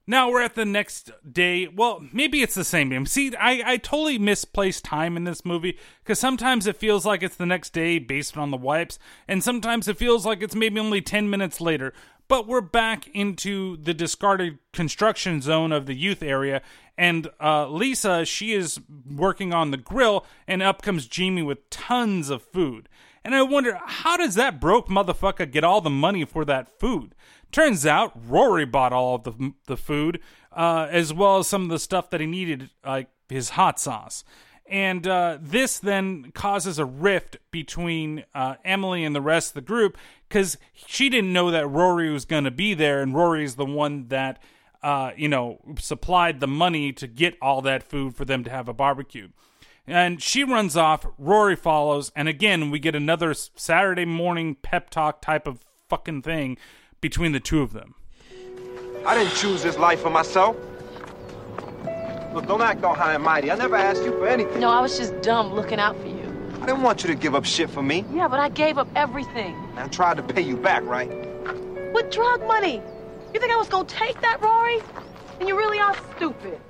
[0.08, 1.66] Now we're at the next day.
[1.66, 3.04] Well, maybe it's the same day.
[3.06, 7.34] See, I, I totally misplaced time in this movie because sometimes it feels like it's
[7.34, 11.00] the next day based on the wipes, and sometimes it feels like it's maybe only
[11.00, 11.92] 10 minutes later.
[12.28, 16.62] But we're back into the discarded construction zone of the youth area,
[16.96, 18.80] and uh, Lisa, she is
[19.12, 22.88] working on the grill, and up comes Jamie with tons of food.
[23.24, 27.12] And I wonder, how does that broke motherfucker get all the money for that food?
[27.52, 30.20] Turns out Rory bought all of the the food,
[30.52, 34.24] uh, as well as some of the stuff that he needed, like his hot sauce.
[34.68, 39.60] And uh, this then causes a rift between uh, Emily and the rest of the
[39.60, 39.96] group
[40.28, 43.64] because she didn't know that Rory was going to be there, and Rory is the
[43.64, 44.42] one that
[44.82, 48.68] uh, you know supplied the money to get all that food for them to have
[48.68, 49.28] a barbecue.
[49.86, 51.06] And she runs off.
[51.16, 56.58] Rory follows, and again we get another Saturday morning pep talk type of fucking thing
[57.00, 57.94] between the two of them.
[59.04, 60.56] I didn't choose this life for myself.
[62.34, 63.50] Look, don't act all high and mighty.
[63.50, 64.60] I never asked you for anything.
[64.60, 66.50] No, I was just dumb looking out for you.
[66.60, 68.04] I didn't want you to give up shit for me.
[68.12, 69.54] Yeah, but I gave up everything.
[69.76, 71.08] I tried to pay you back, right?
[71.94, 72.82] With drug money.
[73.32, 74.80] You think I was gonna take that, Rory?
[75.38, 76.60] And you really are stupid.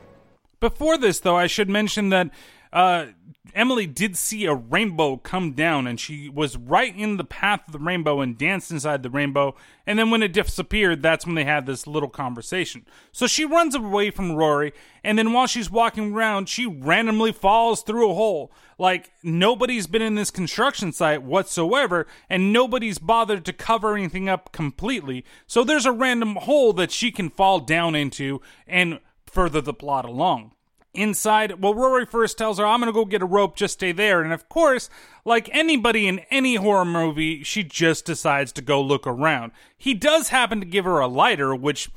[0.60, 2.30] Before this, though, I should mention that
[2.72, 3.06] uh,
[3.54, 7.72] Emily did see a rainbow come down, and she was right in the path of
[7.72, 9.54] the rainbow and danced inside the rainbow.
[9.86, 12.86] And then when it disappeared, that's when they had this little conversation.
[13.12, 14.72] So she runs away from Rory,
[15.04, 18.52] and then while she's walking around, she randomly falls through a hole.
[18.78, 24.52] Like nobody's been in this construction site whatsoever, and nobody's bothered to cover anything up
[24.52, 25.24] completely.
[25.46, 30.04] So there's a random hole that she can fall down into and further the plot
[30.04, 30.52] along
[30.96, 31.60] inside.
[31.60, 34.22] Well, Rory first tells her, I'm going to go get a rope, just stay there.
[34.22, 34.88] And of course,
[35.24, 39.52] like anybody in any horror movie, she just decides to go look around.
[39.76, 41.88] He does happen to give her a lighter, which.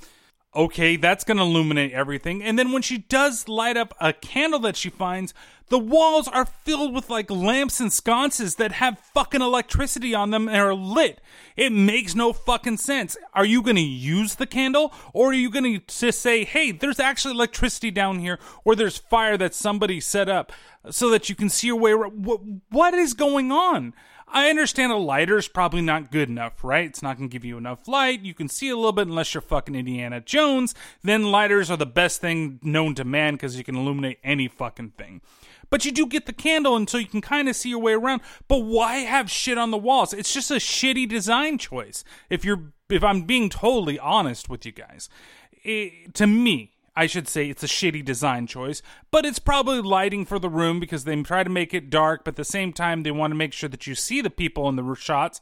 [0.60, 2.44] Okay, that's going to illuminate everything.
[2.44, 5.34] And then when she does light up a candle that she finds,
[5.70, 10.50] the walls are filled with like lamps and sconces that have fucking electricity on them
[10.50, 11.22] and are lit.
[11.56, 13.16] It makes no fucking sense.
[13.34, 16.74] Are you going to use the candle or are you going to just say, hey,
[16.74, 20.52] there's actually electricity down here or there's fire that somebody set up
[20.90, 22.26] so that you can see your way around?
[22.26, 23.94] What, what is going on?
[24.32, 26.86] I understand a lighter is probably not good enough, right?
[26.86, 28.22] It's not going to give you enough light.
[28.22, 30.76] You can see a little bit unless you're fucking Indiana Jones.
[31.04, 34.92] Then lighters are the best thing known to man because you can illuminate any fucking
[34.92, 35.22] thing.
[35.70, 37.94] But you do get the candle and so you can kind of see your way
[37.94, 38.22] around.
[38.48, 40.14] But why have shit on the walls?
[40.14, 42.04] It's just a shitty design choice.
[42.30, 45.10] If you're if I'm being totally honest with you guys.
[45.64, 50.26] It, to me, I should say it's a shitty design choice, but it's probably lighting
[50.26, 53.04] for the room because they try to make it dark, but at the same time
[53.04, 55.40] they want to make sure that you see the people in the shots.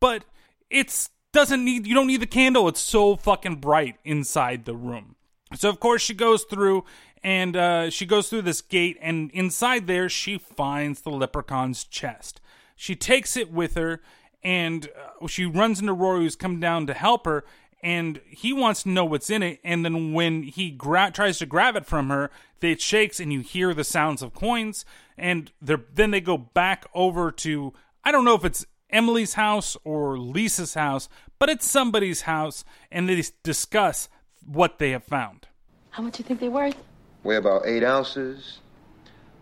[0.00, 0.26] But
[0.68, 2.68] it's doesn't need you don't need the candle.
[2.68, 5.16] It's so fucking bright inside the room.
[5.56, 6.84] So of course she goes through
[7.24, 12.42] and uh, she goes through this gate, and inside there she finds the leprechaun's chest.
[12.76, 14.02] She takes it with her,
[14.42, 14.90] and
[15.22, 17.44] uh, she runs into Rory, who's come down to help her,
[17.82, 19.60] and he wants to know what's in it.
[19.64, 23.40] And then when he gra- tries to grab it from her, it shakes, and you
[23.40, 24.84] hear the sounds of coins.
[25.16, 27.72] And then they go back over to
[28.04, 33.08] I don't know if it's Emily's house or Lisa's house, but it's somebody's house, and
[33.08, 34.08] they discuss
[34.46, 35.46] what they have found.
[35.90, 36.76] How much do you think they're worth?
[37.22, 38.60] Weigh about eight ounces.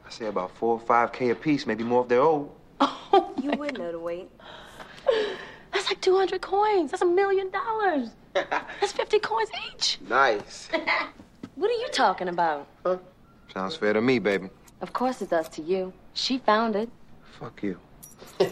[0.07, 2.55] I say about four or five K a piece, maybe more if they're old.
[2.81, 4.31] Oh, You would know the weight.
[5.87, 6.91] That's like 200 coins.
[6.91, 8.09] That's a million dollars.
[8.35, 9.99] That's 50 coins each.
[10.09, 10.69] Nice.
[11.55, 12.67] What are you talking about?
[12.85, 12.99] Huh?
[13.55, 14.51] Sounds fair to me, baby.
[14.83, 15.95] Of course it does to you.
[16.13, 16.91] She found it.
[17.39, 17.79] Fuck you.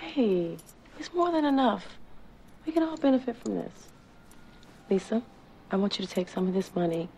[0.00, 0.56] Hey,
[0.98, 1.84] it's more than enough.
[2.64, 3.88] We can all benefit from this.
[4.90, 5.22] Lisa,
[5.70, 7.08] I want you to take some of this money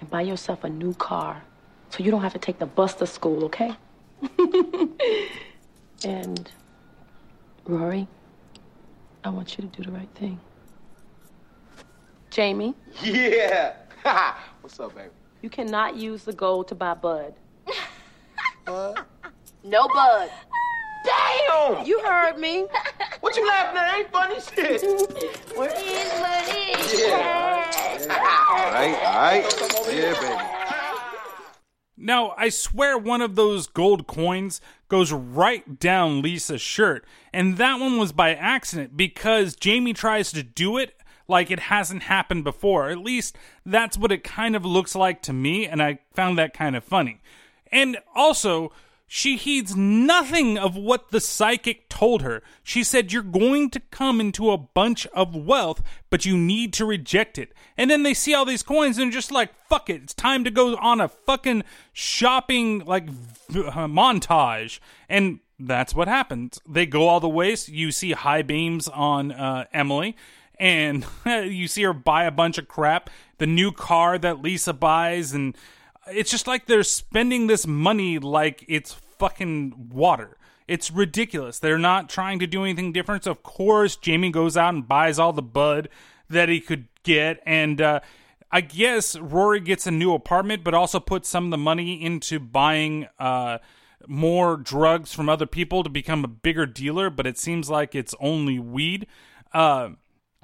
[0.00, 1.42] and buy yourself a new car
[1.90, 3.76] so you don't have to take the bus to school, okay?
[6.04, 6.50] and
[7.64, 8.08] Rory,
[9.24, 10.40] I want you to do the right thing.
[12.30, 13.74] Jamie, Yeah.
[14.60, 15.10] What's up, baby?
[15.42, 17.34] you cannot use the gold to buy Bud.
[18.64, 19.00] Bud?
[19.64, 20.30] No bud.
[21.04, 21.84] Damn!
[21.86, 22.66] You heard me.
[23.20, 23.98] What you laughing at?
[23.98, 24.82] Ain't funny shit.
[25.56, 26.74] Where is money?
[28.10, 29.44] All right, all right.
[29.92, 30.59] Yeah, baby.
[32.02, 37.78] Now, I swear one of those gold coins goes right down Lisa's shirt, and that
[37.78, 40.94] one was by accident because Jamie tries to do it
[41.28, 42.88] like it hasn't happened before.
[42.88, 43.36] At least
[43.66, 46.82] that's what it kind of looks like to me, and I found that kind of
[46.84, 47.20] funny.
[47.70, 48.72] And also,
[49.12, 52.44] she heeds nothing of what the psychic told her.
[52.62, 56.84] She said, You're going to come into a bunch of wealth, but you need to
[56.84, 57.52] reject it.
[57.76, 60.50] And then they see all these coins and just like, Fuck it, it's time to
[60.52, 64.78] go on a fucking shopping, like, uh, montage.
[65.08, 66.60] And that's what happens.
[66.64, 67.68] They go all the ways.
[67.68, 70.16] You see high beams on uh, Emily
[70.56, 73.10] and you see her buy a bunch of crap.
[73.38, 75.56] The new car that Lisa buys, and
[76.12, 80.36] it's just like they're spending this money like it's fucking water.
[80.68, 81.58] It's ridiculous.
[81.58, 83.24] They're not trying to do anything different.
[83.24, 85.88] So of course, Jamie goes out and buys all the bud
[86.28, 88.00] that he could get, and uh,
[88.52, 92.38] I guess Rory gets a new apartment, but also puts some of the money into
[92.38, 93.08] buying.
[93.18, 93.58] Uh,
[94.06, 98.14] more drugs from other people to become a bigger dealer, but it seems like it's
[98.18, 99.06] only weed.
[99.52, 99.90] Uh,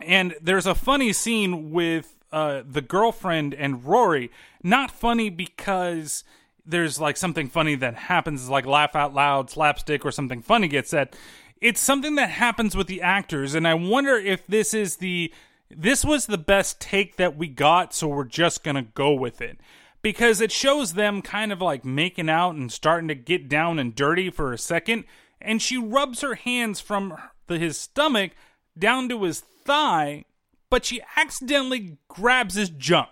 [0.00, 4.30] and there's a funny scene with uh, the girlfriend and Rory.
[4.62, 6.24] Not funny because
[6.64, 10.90] there's like something funny that happens, like laugh out loud, slapstick, or something funny gets
[10.90, 11.14] said.
[11.60, 15.32] It's something that happens with the actors, and I wonder if this is the
[15.70, 19.58] this was the best take that we got, so we're just gonna go with it
[20.02, 23.94] because it shows them kind of like making out and starting to get down and
[23.94, 25.04] dirty for a second,
[25.40, 27.16] and she rubs her hands from
[27.48, 28.30] his stomach
[28.78, 30.24] down to his thigh,
[30.70, 33.08] but she accidentally grabs his junk.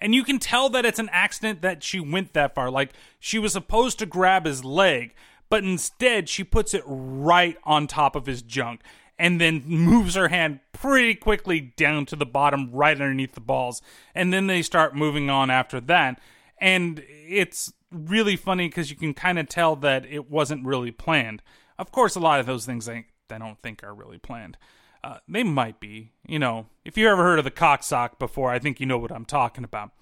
[0.00, 2.70] And you can tell that it's an accident that she went that far.
[2.70, 5.14] Like she was supposed to grab his leg,
[5.48, 8.82] but instead she puts it right on top of his junk
[9.18, 13.80] and then moves her hand pretty quickly down to the bottom right underneath the balls.
[14.14, 16.20] And then they start moving on after that.
[16.58, 21.42] And it's really funny because you can kind of tell that it wasn't really planned.
[21.78, 24.58] Of course, a lot of those things I, I don't think are really planned.
[25.06, 26.10] Uh, they might be.
[26.26, 28.98] You know, if you ever heard of the cock sock before, I think you know
[28.98, 29.92] what I'm talking about.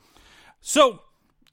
[0.62, 1.00] So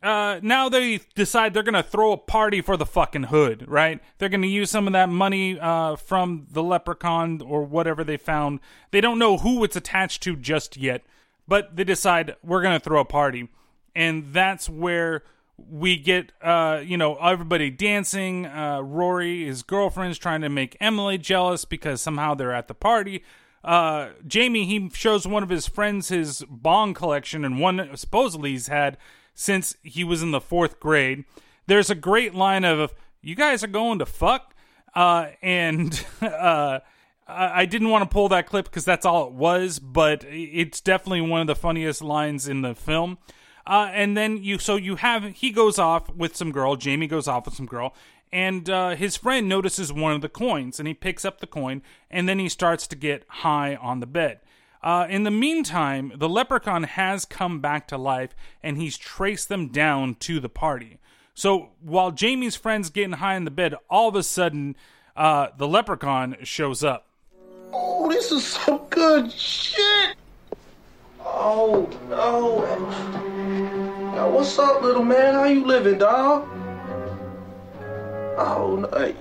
[0.02, 4.00] uh, now they decide they're gonna throw a party for the fucking hood, right?
[4.18, 8.62] They're gonna use some of that money uh, from the leprechaun or whatever they found.
[8.92, 11.04] They don't know who it's attached to just yet,
[11.46, 13.50] but they decide we're gonna throw a party,
[13.94, 15.24] and that's where
[15.58, 18.46] we get uh, you know everybody dancing.
[18.46, 23.26] Uh, Rory, his girlfriend's trying to make Emily jealous because somehow they're at the party.
[23.64, 28.68] Uh, Jamie he shows one of his friends his bong collection, and one supposedly he's
[28.68, 28.98] had
[29.34, 31.26] since he was in the fourth grade.
[31.68, 34.56] There's a great line of "You guys are going to fuck,"
[34.96, 36.80] uh, and uh,
[37.28, 41.22] I didn't want to pull that clip because that's all it was, but it's definitely
[41.22, 43.18] one of the funniest lines in the film.
[43.66, 46.76] Uh, and then you, so you have he goes off with some girl.
[46.76, 47.94] Jamie goes off with some girl,
[48.34, 51.82] and uh, his friend notices one of the coins, and he picks up the coin,
[52.10, 54.40] and then he starts to get high on the bed.
[54.84, 59.68] Uh, in the meantime, the leprechaun has come back to life, and he's traced them
[59.68, 60.98] down to the party.
[61.34, 64.76] So while Jamie's friend's getting high in the bed, all of a sudden,
[65.16, 67.08] uh, the leprechaun shows up.
[67.74, 70.16] Oh, this is some good shit.
[71.24, 72.66] Oh no.
[74.16, 75.36] Yo, what's up, little man?
[75.36, 76.50] How you living, dog?
[78.38, 78.98] Oh, no.
[78.98, 79.16] Hey,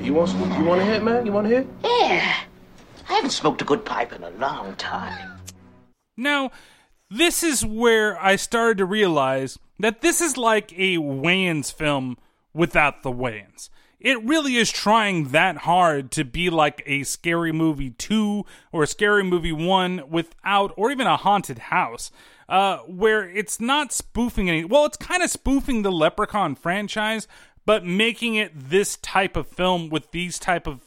[0.00, 1.26] you want some, you want a hit, man?
[1.26, 1.66] You want a hit?
[1.82, 2.44] Yeah.
[3.08, 5.40] I haven't smoked a good pipe in a long time.
[6.16, 6.50] Now,
[7.10, 12.16] this is where I started to realize that this is like a Wayans film
[12.52, 13.68] without the Wayans.
[14.00, 18.86] It really is trying that hard to be like a scary movie 2 or a
[18.86, 22.10] scary movie 1 without, or even a haunted house,
[22.48, 24.64] uh, where it's not spoofing any.
[24.64, 27.26] Well, it's kind of spoofing the Leprechaun franchise,
[27.66, 30.80] but making it this type of film with these type of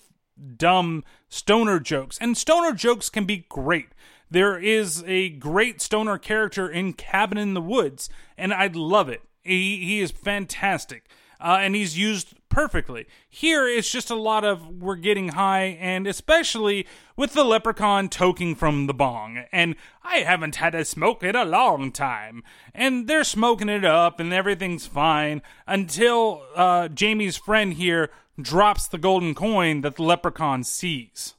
[0.57, 2.17] dumb stoner jokes.
[2.19, 3.89] And stoner jokes can be great.
[4.32, 9.21] There is a great stoner character in Cabin in the Woods, and I love it.
[9.43, 11.09] He, he is fantastic.
[11.40, 13.06] Uh, and he's used perfectly.
[13.30, 16.86] Here, it's just a lot of we're getting high, and especially
[17.16, 19.46] with the leprechaun toking from the bong.
[19.52, 22.44] And I haven't had a smoke in a long time.
[22.74, 28.10] And they're smoking it up, and everything's fine until uh, Jamie's friend here
[28.42, 31.36] drops the golden coin that the leprechaun sees.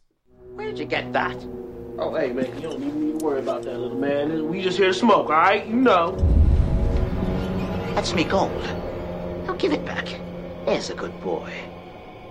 [0.54, 1.36] Where'd you get that?
[1.98, 4.48] Oh, hey, man, you don't even need to worry about that, little man.
[4.48, 5.66] We just here to smoke, all right?
[5.66, 6.16] You know.
[7.94, 8.50] That's me gold.
[9.46, 10.06] Now give it back.
[10.66, 11.52] There's a good boy.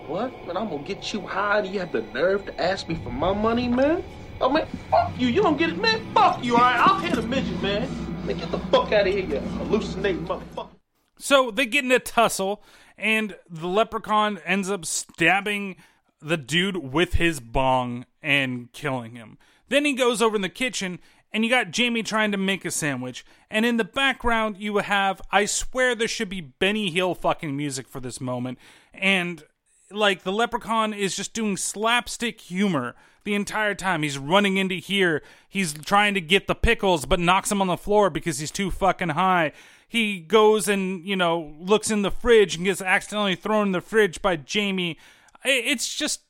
[0.08, 0.32] What?
[0.48, 3.12] Man, I'm gonna get you high and you have the nerve to ask me for
[3.12, 4.04] my money, man?
[4.42, 5.28] Oh, man, fuck you.
[5.28, 6.06] You don't get it, man?
[6.14, 6.80] Fuck you, all right?
[6.80, 7.90] I'll hit a midget, man.
[8.26, 10.70] Man, get the fuck out of here, you hallucinating motherfucker.
[11.18, 12.64] So they get in a tussle,
[12.98, 15.76] and the leprechaun ends up stabbing
[16.22, 19.38] the dude with his bong and killing him.
[19.68, 21.00] Then he goes over in the kitchen
[21.32, 23.26] and you got Jamie trying to make a sandwich.
[23.50, 27.88] And in the background, you have, I swear there should be Benny Hill fucking music
[27.88, 28.58] for this moment.
[28.94, 29.44] And
[29.92, 34.04] like the leprechaun is just doing slapstick humor the entire time.
[34.04, 35.22] He's running into here.
[35.48, 38.72] He's trying to get the pickles, but knocks him on the floor because he's too
[38.72, 39.52] fucking high.
[39.88, 43.82] He goes and, you know, looks in the fridge and gets accidentally thrown in the
[43.82, 44.98] fridge by Jamie.
[45.44, 46.22] It's just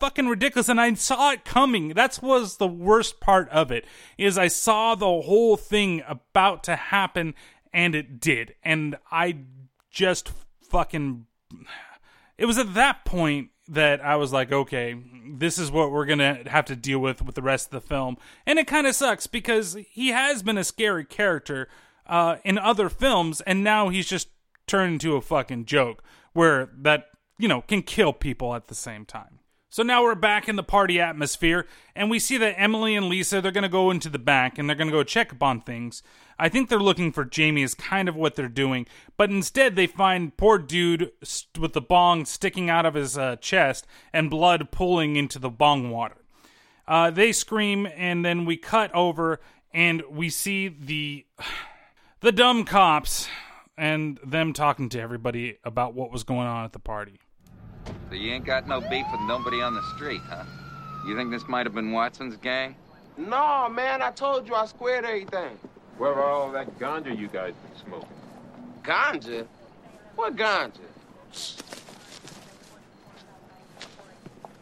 [0.00, 1.90] fucking ridiculous and I saw it coming.
[1.90, 3.84] That was the worst part of it.
[4.18, 7.34] Is I saw the whole thing about to happen
[7.72, 8.54] and it did.
[8.64, 9.36] And I
[9.90, 10.32] just
[10.62, 11.26] fucking
[12.38, 14.96] it was at that point that I was like, okay,
[15.38, 18.16] this is what we're gonna have to deal with with the rest of the film,
[18.46, 21.68] and it kind of sucks because he has been a scary character
[22.06, 24.28] uh, in other films, and now he's just
[24.66, 29.04] turned into a fucking joke where that you know can kill people at the same
[29.04, 29.39] time.
[29.72, 31.64] So now we're back in the party atmosphere,
[31.94, 34.74] and we see that Emily and Lisa they're gonna go into the back and they're
[34.74, 36.02] gonna go check up on things.
[36.40, 39.86] I think they're looking for Jamie is kind of what they're doing, but instead they
[39.86, 44.72] find poor dude st- with the bong sticking out of his uh, chest and blood
[44.72, 46.24] pooling into the bong water.
[46.88, 49.38] Uh, they scream, and then we cut over
[49.72, 51.24] and we see the
[52.20, 53.28] the dumb cops
[53.78, 57.20] and them talking to everybody about what was going on at the party.
[58.08, 60.44] So you ain't got no beef with nobody on the street, huh?
[61.06, 62.74] You think this might have been Watson's gang?
[63.16, 65.58] No, man, I told you I squared everything.
[65.98, 68.08] Where are all that ganja you guys been smoking?
[68.82, 69.46] Ganja?
[70.16, 70.80] What ganja?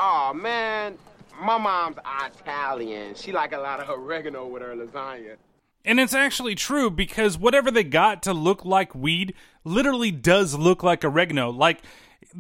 [0.01, 0.99] Oh man,
[1.41, 3.15] my mom's Italian.
[3.15, 5.37] She like a lot of oregano with her lasagna.
[5.85, 10.83] And it's actually true because whatever they got to look like weed literally does look
[10.83, 11.51] like oregano.
[11.51, 11.83] Like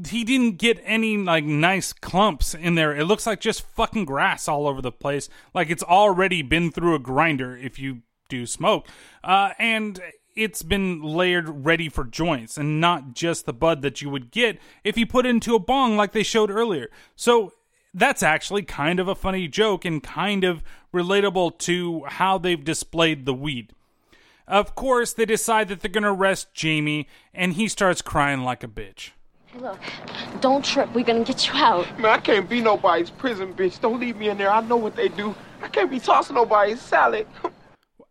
[0.08, 2.94] he didn't get any like nice clumps in there.
[2.94, 5.28] It looks like just fucking grass all over the place.
[5.54, 8.86] Like it's already been through a grinder if you do smoke.
[9.24, 10.00] Uh, and
[10.36, 14.58] it's been layered ready for joints and not just the bud that you would get
[14.84, 16.88] if you put into a bong like they showed earlier.
[17.16, 17.54] So
[17.92, 20.62] that's actually kind of a funny joke and kind of
[20.94, 23.72] relatable to how they've displayed the weed.
[24.46, 28.64] Of course, they decide that they're going to arrest Jamie, and he starts crying like
[28.64, 29.10] a bitch.
[29.58, 29.78] Hey, look,
[30.40, 30.92] don't trip.
[30.94, 31.86] We're gonna get you out.
[31.98, 33.80] Man, I can't be nobody's prison bitch.
[33.80, 34.50] Don't leave me in there.
[34.50, 35.34] I know what they do.
[35.62, 37.26] I can't be tossing nobody's salad.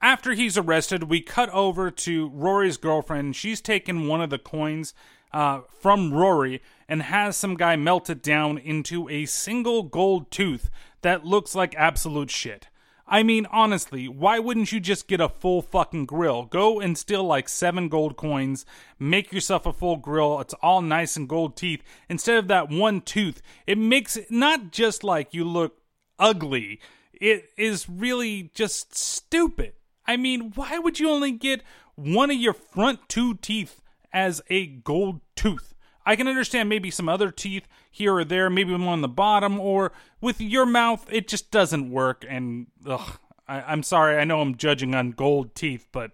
[0.01, 3.35] After he's arrested, we cut over to Rory's girlfriend.
[3.35, 4.93] She's taken one of the coins
[5.31, 10.69] uh, from Rory and has some guy melt it down into a single gold tooth
[11.01, 12.67] that looks like absolute shit.
[13.09, 16.43] I mean, honestly, why wouldn't you just get a full fucking grill?
[16.43, 18.65] Go and steal like seven gold coins,
[18.99, 20.41] make yourself a full grill.
[20.41, 23.41] It's all nice and gold teeth instead of that one tooth.
[23.65, 25.77] It makes it not just like you look
[26.19, 26.81] ugly,
[27.13, 29.73] it is really just stupid.
[30.05, 31.63] I mean, why would you only get
[31.95, 33.81] one of your front two teeth
[34.11, 35.73] as a gold tooth?
[36.07, 39.59] I can understand maybe some other teeth here or there, maybe one on the bottom,
[39.59, 39.91] or
[40.21, 42.25] with your mouth, it just doesn't work.
[42.29, 46.11] And ugh, I, am sorry, I know I'm judging on gold teeth, but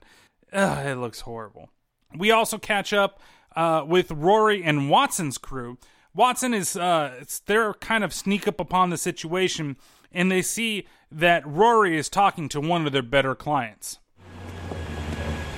[0.52, 1.70] ugh, it looks horrible.
[2.18, 3.22] We also catch up
[3.56, 5.78] uh, with Rory and Watson's crew.
[6.16, 9.78] Watson is uh, they're kind of sneak up upon the situation,
[10.12, 14.00] and they see that Rory is talking to one of their better clients.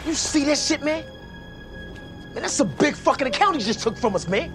[0.06, 1.06] You see this shit, man?
[2.36, 4.52] Man, that's a big fucking account he just took from us, man.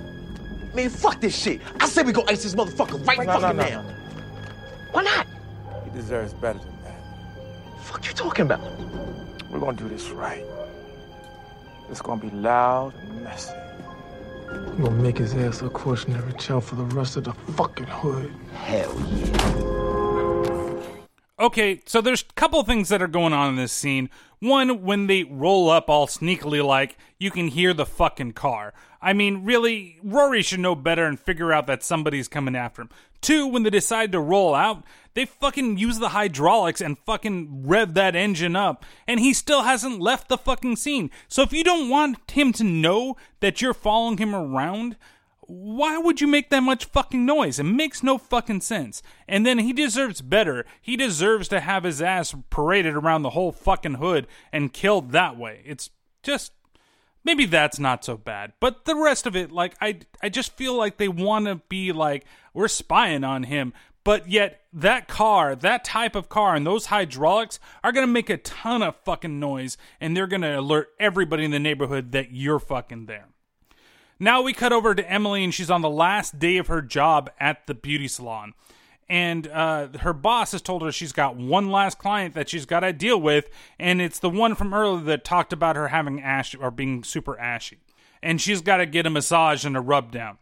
[0.75, 1.63] Man, fuck this shit.
[1.81, 3.83] I say we go ice this motherfucker right No, fucking no, no, now.
[3.83, 3.95] no,
[4.93, 5.27] Why not?
[5.85, 7.83] He deserves better than that.
[7.83, 8.61] Fuck you talking about?
[9.51, 10.45] We're gonna do this right.
[11.91, 13.55] It's gonna be loud and messy.
[14.51, 18.31] I'm gonna make his ass a cautionary tale for the rest of the fucking hood.
[18.53, 20.00] Hell yeah.
[21.41, 24.11] Okay, so there's a couple things that are going on in this scene.
[24.41, 28.75] One, when they roll up all sneakily like, you can hear the fucking car.
[29.01, 32.91] I mean, really, Rory should know better and figure out that somebody's coming after him.
[33.23, 34.85] Two, when they decide to roll out,
[35.15, 39.99] they fucking use the hydraulics and fucking rev that engine up, and he still hasn't
[39.99, 41.11] left the fucking scene.
[41.27, 44.97] So if you don't want him to know that you're following him around,
[45.51, 47.59] why would you make that much fucking noise?
[47.59, 49.03] It makes no fucking sense.
[49.27, 50.65] And then he deserves better.
[50.81, 55.37] He deserves to have his ass paraded around the whole fucking hood and killed that
[55.37, 55.63] way.
[55.67, 55.91] It's
[56.23, 56.53] just
[57.25, 58.53] maybe that's not so bad.
[58.61, 61.91] But the rest of it, like I I just feel like they want to be
[61.91, 63.73] like we're spying on him.
[64.05, 68.31] But yet that car, that type of car and those hydraulics are going to make
[68.31, 72.31] a ton of fucking noise and they're going to alert everybody in the neighborhood that
[72.31, 73.31] you're fucking there.
[74.23, 77.31] Now we cut over to Emily, and she's on the last day of her job
[77.41, 78.53] at the beauty salon.
[79.09, 82.81] And uh, her boss has told her she's got one last client that she's got
[82.81, 83.49] to deal with,
[83.79, 87.37] and it's the one from earlier that talked about her having ash or being super
[87.41, 87.79] ashy.
[88.23, 90.37] And she's got to get a massage and a rub down.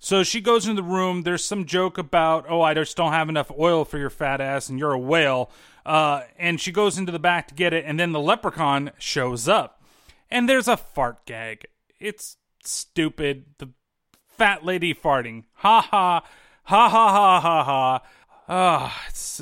[0.00, 1.22] So she goes into the room.
[1.22, 4.68] There's some joke about, oh, I just don't have enough oil for your fat ass,
[4.68, 5.48] and you're a whale.
[5.86, 9.48] Uh, and she goes into the back to get it, and then the leprechaun shows
[9.48, 9.80] up.
[10.28, 11.66] And there's a fart gag.
[12.00, 12.36] It's
[12.70, 13.44] stupid.
[13.58, 13.70] The
[14.28, 15.44] fat lady farting.
[15.54, 16.24] Ha ha.
[16.64, 18.02] Ha ha ha ha ha.
[18.48, 19.40] Ah, it's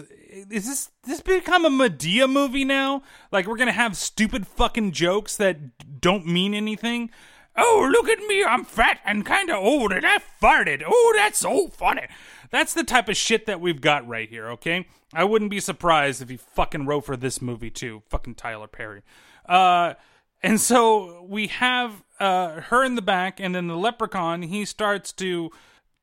[0.50, 3.02] is this this become a Madea movie now?
[3.32, 7.10] Like we're gonna have stupid fucking jokes that don't mean anything.
[7.56, 8.44] Oh, look at me!
[8.44, 10.82] I'm fat and kind of old, and I farted.
[10.86, 12.06] Oh, that's so funny.
[12.50, 14.48] That's the type of shit that we've got right here.
[14.50, 18.02] Okay, I wouldn't be surprised if he fucking wrote for this movie too.
[18.08, 19.02] Fucking Tyler Perry.
[19.46, 19.94] Uh,
[20.42, 24.42] and so we have uh, her in the back, and then the leprechaun.
[24.42, 25.50] He starts to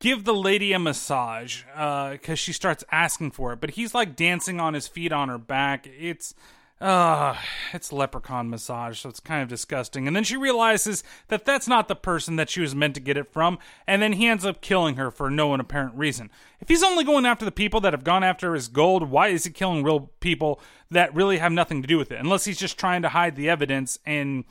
[0.00, 4.16] give the lady a massage because uh, she starts asking for it, but he's like
[4.16, 5.86] dancing on his feet on her back.
[5.86, 6.34] It's
[6.80, 7.34] uh
[7.72, 11.88] it's leprechaun massage so it's kind of disgusting and then she realizes that that's not
[11.88, 14.60] the person that she was meant to get it from and then he ends up
[14.60, 18.04] killing her for no apparent reason if he's only going after the people that have
[18.04, 21.88] gone after his gold why is he killing real people that really have nothing to
[21.88, 24.44] do with it unless he's just trying to hide the evidence and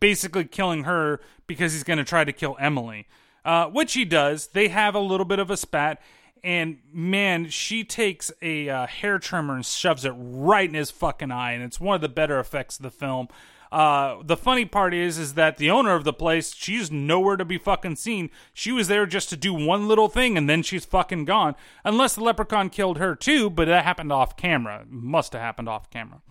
[0.00, 3.06] basically killing her because he's going to try to kill emily
[3.44, 6.00] uh, which he does they have a little bit of a spat
[6.42, 11.32] And man, she takes a uh, hair trimmer and shoves it right in his fucking
[11.32, 13.26] eye, and it's one of the better effects of the film.
[13.72, 17.44] Uh, the funny part is, is that the owner of the place, she's nowhere to
[17.44, 18.30] be fucking seen.
[18.54, 21.56] She was there just to do one little thing, and then she's fucking gone.
[21.84, 24.84] Unless the leprechaun killed her too, but that happened off camera.
[24.88, 26.22] Must have happened off camera.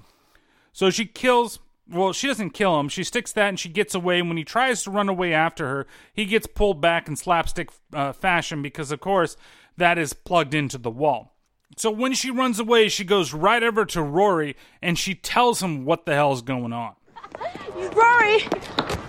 [0.71, 1.59] So she kills.
[1.89, 2.89] Well, she doesn't kill him.
[2.89, 4.19] She sticks that and she gets away.
[4.19, 7.69] And when he tries to run away after her, he gets pulled back in slapstick
[7.93, 9.37] uh, fashion because, of course,
[9.77, 11.35] that is plugged into the wall.
[11.77, 15.85] So when she runs away, she goes right over to Rory and she tells him
[15.85, 16.95] what the hell's going on.
[17.75, 18.47] Rory!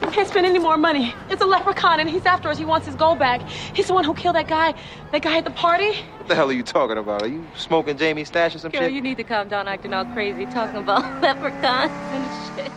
[0.07, 1.13] You can't spend any more money.
[1.31, 2.57] It's a leprechaun and he's after us.
[2.57, 3.43] He wants his gold back.
[3.75, 4.73] He's the one who killed that guy.
[5.11, 5.95] That guy at the party.
[6.19, 7.23] What the hell are you talking about?
[7.23, 8.93] Are you smoking Jamie's stash or some Girl, shit?
[8.93, 12.73] you need to calm down acting all crazy talking about leprechauns and shit.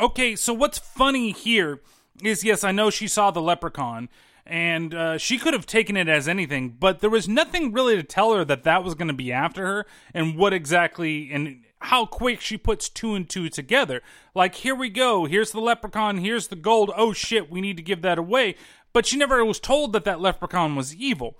[0.00, 1.80] Okay, so what's funny here
[2.24, 4.08] is yes, I know she saw the leprechaun
[4.44, 8.02] and uh, she could have taken it as anything, but there was nothing really to
[8.02, 12.06] tell her that that was going to be after her and what exactly and how
[12.06, 14.02] quick she puts two and two together.
[14.34, 15.26] Like, here we go.
[15.26, 16.18] Here's the leprechaun.
[16.18, 16.90] Here's the gold.
[16.96, 18.56] Oh shit, we need to give that away.
[18.92, 21.36] But she never was told that that leprechaun was evil.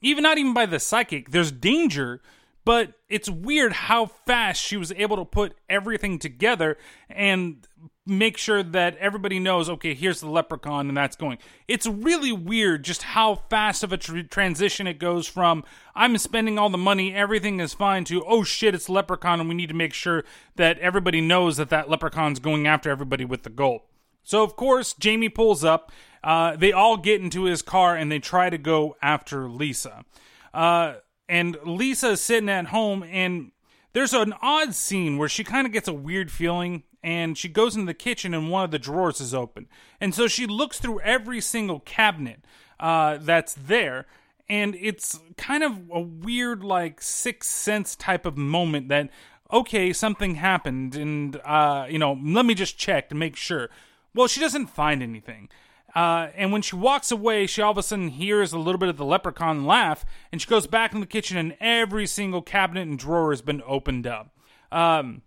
[0.00, 1.30] Even not even by the psychic.
[1.30, 2.20] There's danger,
[2.64, 6.78] but it's weird how fast she was able to put everything together
[7.10, 7.66] and
[8.04, 11.38] make sure that everybody knows okay here's the leprechaun and that's going.
[11.68, 16.58] It's really weird just how fast of a tr- transition it goes from i'm spending
[16.58, 19.74] all the money everything is fine to oh shit it's leprechaun and we need to
[19.74, 20.24] make sure
[20.56, 23.82] that everybody knows that that leprechaun's going after everybody with the gold.
[24.24, 25.92] So of course jamie pulls up.
[26.24, 30.04] Uh, they all get into his car and they try to go after lisa.
[30.52, 30.94] Uh,
[31.28, 33.52] and lisa is sitting at home and
[33.92, 37.74] there's an odd scene where she kind of gets a weird feeling and she goes
[37.74, 39.68] into the kitchen and one of the drawers is open.
[40.00, 42.44] And so she looks through every single cabinet
[42.78, 44.06] uh, that's there.
[44.48, 49.08] And it's kind of a weird, like, sixth sense type of moment that,
[49.50, 53.70] okay, something happened, and, uh, you know, let me just check to make sure.
[54.14, 55.48] Well, she doesn't find anything.
[55.94, 58.88] Uh, and when she walks away, she all of a sudden hears a little bit
[58.88, 62.82] of the leprechaun laugh, and she goes back in the kitchen, and every single cabinet
[62.88, 64.34] and drawer has been opened up.
[64.70, 65.22] Um,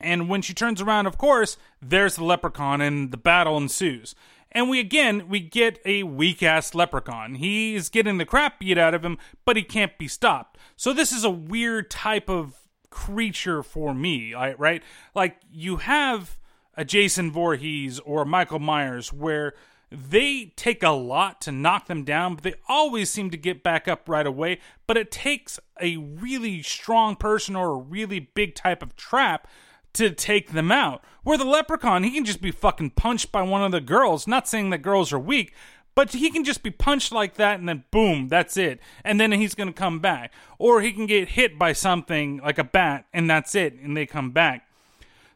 [0.00, 4.14] and when she turns around, of course, there's the leprechaun, and the battle ensues.
[4.52, 7.36] And we again we get a weak ass leprechaun.
[7.36, 10.58] He's getting the crap beat out of him, but he can't be stopped.
[10.76, 12.56] So this is a weird type of
[12.90, 14.82] creature for me, right?
[15.14, 16.38] Like you have
[16.74, 19.54] a Jason Voorhees or Michael Myers where
[19.92, 23.88] they take a lot to knock them down, but they always seem to get back
[23.88, 24.60] up right away.
[24.86, 29.48] But it takes a really strong person or a really big type of trap
[29.94, 31.02] to take them out.
[31.22, 34.26] Where the leprechaun, he can just be fucking punched by one of the girls.
[34.26, 35.54] Not saying that girls are weak,
[35.94, 38.80] but he can just be punched like that and then boom, that's it.
[39.04, 40.32] And then he's going to come back.
[40.58, 44.06] Or he can get hit by something like a bat and that's it, and they
[44.06, 44.66] come back.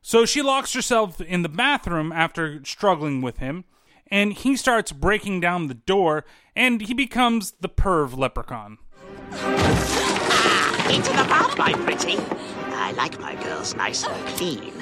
[0.07, 3.65] So she locks herself in the bathroom after struggling with him,
[4.09, 8.77] and he starts breaking down the door, and he becomes the perv leprechaun.
[10.91, 12.19] Into the bath, my pretty.
[12.97, 14.73] Like my girls nice and clean.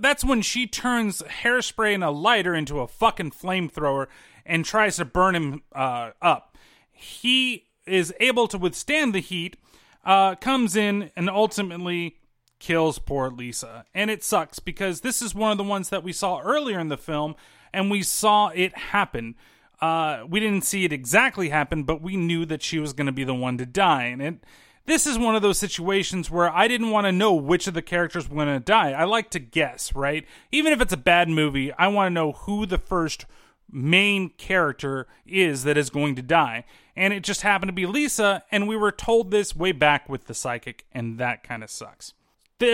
[0.00, 4.06] That's when she turns hairspray and a lighter into a fucking flamethrower
[4.44, 6.56] and tries to burn him uh, up.
[6.90, 9.56] He is able to withstand the heat,
[10.04, 12.16] uh, comes in, and ultimately
[12.58, 13.84] kills poor Lisa.
[13.94, 16.88] And it sucks because this is one of the ones that we saw earlier in
[16.88, 17.34] the film,
[17.72, 19.34] and we saw it happen.
[19.80, 23.12] Uh, we didn't see it exactly happen, but we knew that she was going to
[23.12, 24.04] be the one to die.
[24.04, 24.44] And it,
[24.86, 27.82] this is one of those situations where I didn't want to know which of the
[27.82, 28.92] characters were going to die.
[28.92, 30.26] I like to guess, right?
[30.50, 33.26] Even if it's a bad movie, I want to know who the first
[33.70, 36.64] main character is that is going to die.
[36.94, 40.26] And it just happened to be Lisa, and we were told this way back with
[40.26, 42.12] the psychic, and that kind of sucks.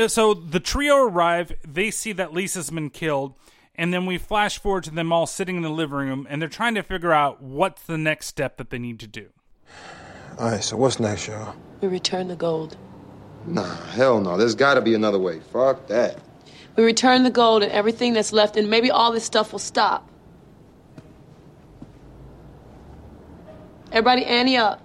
[0.09, 3.35] So the trio arrive, they see that Lisa's been killed,
[3.75, 6.49] and then we flash forward to them all sitting in the living room, and they're
[6.49, 9.29] trying to figure out what's the next step that they need to do.
[10.39, 11.57] All right, so what's next, y'all?
[11.81, 12.77] We return the gold.
[13.45, 14.37] Nah, hell no.
[14.37, 15.41] There's got to be another way.
[15.53, 16.21] Fuck that.
[16.77, 20.09] We return the gold and everything that's left, and maybe all this stuff will stop.
[23.91, 24.81] Everybody, Annie up.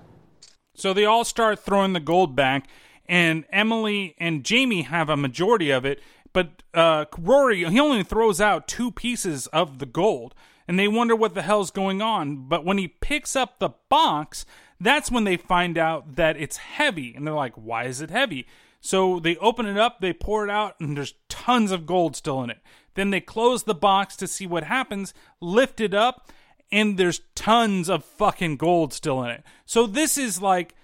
[0.73, 2.67] So they all start throwing the gold back,
[3.05, 6.01] and Emily and Jamie have a majority of it,
[6.31, 10.33] but uh, Rory, he only throws out two pieces of the gold,
[10.67, 12.47] and they wonder what the hell's going on.
[12.47, 14.47] But when he picks up the box,
[14.83, 18.45] that's when they find out that it's heavy, and they're like, why is it heavy?
[18.79, 22.43] So they open it up, they pour it out, and there's tons of gold still
[22.43, 22.59] in it.
[22.95, 26.29] Then they close the box to see what happens, lift it up,
[26.71, 29.43] and there's tons of fucking gold still in it.
[29.65, 30.75] So this is like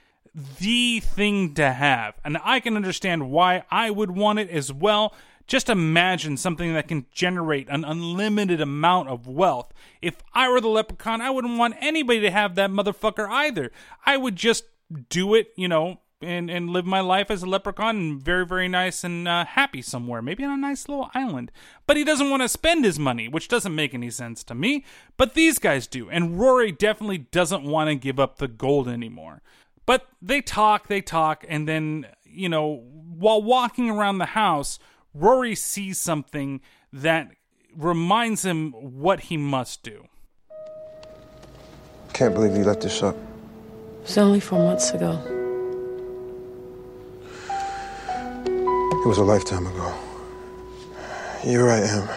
[0.60, 2.16] the thing to have.
[2.24, 5.14] And I can understand why I would want it as well.
[5.50, 9.74] Just imagine something that can generate an unlimited amount of wealth.
[10.00, 13.72] If I were the leprechaun, I wouldn't want anybody to have that motherfucker either.
[14.06, 14.66] I would just
[15.10, 18.68] do it, you know, and, and live my life as a leprechaun and very, very
[18.68, 21.52] nice and uh, happy somewhere, maybe on a nice little island.
[21.88, 24.86] But he doesn't want to spend his money, which doesn't make any sense to me.
[25.18, 26.12] But these guys do.
[26.12, 29.42] And Rory definitely doesn't want to give up the gold anymore.
[29.88, 32.84] But they talk, they talk, and then, you know,
[33.18, 34.78] while walking around the house,
[35.14, 36.62] Rory sees something
[36.94, 37.32] that
[37.76, 40.06] reminds him what he must do.
[42.14, 43.16] Can't believe you let this up.
[43.16, 45.22] It was only four months ago.
[48.46, 49.94] It was a lifetime ago.
[51.46, 52.08] You're right, Em.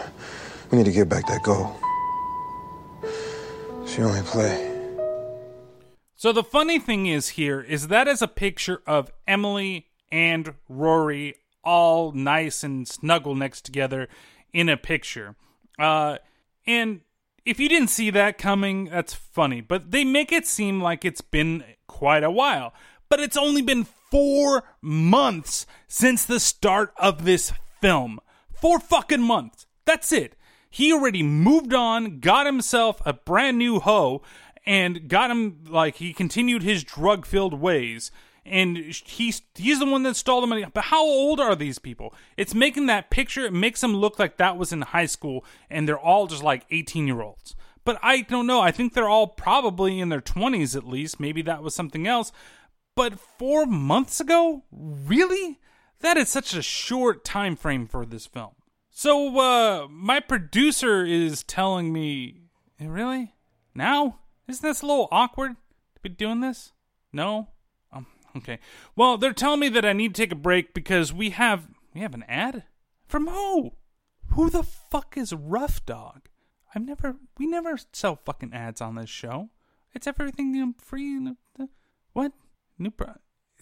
[0.69, 1.75] We need to get back that goal.
[3.87, 4.71] She only play.
[6.15, 11.35] So the funny thing is here is that is a picture of Emily and Rory
[11.63, 14.07] all nice and snuggle next together
[14.51, 15.35] in a picture.
[15.79, 16.17] Uh,
[16.65, 17.01] and
[17.45, 19.61] if you didn't see that coming, that's funny.
[19.61, 22.73] But they make it seem like it's been quite a while.
[23.09, 27.51] But it's only been four months since the start of this
[27.81, 28.19] film.
[28.53, 29.65] Four fucking months.
[29.85, 30.35] That's it.
[30.69, 34.23] He already moved on, got himself a brand new hoe,
[34.65, 38.11] and got him like he continued his drug filled ways
[38.45, 40.65] and he's he's the one that stole the money.
[40.73, 42.13] But how old are these people?
[42.37, 43.45] It's making that picture.
[43.45, 46.65] It makes them look like that was in high school, and they're all just like
[46.71, 47.55] eighteen year olds.
[47.85, 48.61] But I don't know.
[48.61, 51.19] I think they're all probably in their twenties at least.
[51.19, 52.31] Maybe that was something else.
[52.95, 55.59] But four months ago, really?
[56.01, 58.51] That is such a short time frame for this film.
[58.89, 62.41] So uh, my producer is telling me,
[62.79, 63.33] really
[63.73, 64.19] now?
[64.47, 65.55] Isn't this a little awkward
[65.95, 66.73] to be doing this?
[67.11, 67.47] No,
[68.37, 68.57] Okay.
[68.95, 72.01] Well, they're telling me that I need to take a break because we have we
[72.01, 72.63] have an ad
[73.07, 73.73] from who?
[74.29, 76.29] Who the fuck is Rough Dog?
[76.73, 79.49] I've never we never sell fucking ads on this show.
[79.93, 81.35] It's everything free.
[82.13, 82.31] What
[82.79, 83.13] new pro?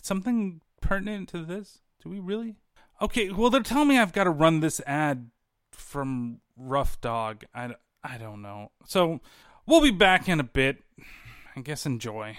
[0.02, 1.82] Something pertinent to this?
[2.02, 2.56] Do we really?
[3.02, 3.30] Okay.
[3.30, 5.32] Well, they're telling me I've got to run this ad
[5.72, 7.44] from Rough Dog.
[7.54, 8.72] I I don't know.
[8.86, 9.20] So
[9.66, 10.78] we'll be back in a bit.
[11.56, 12.38] I guess enjoy.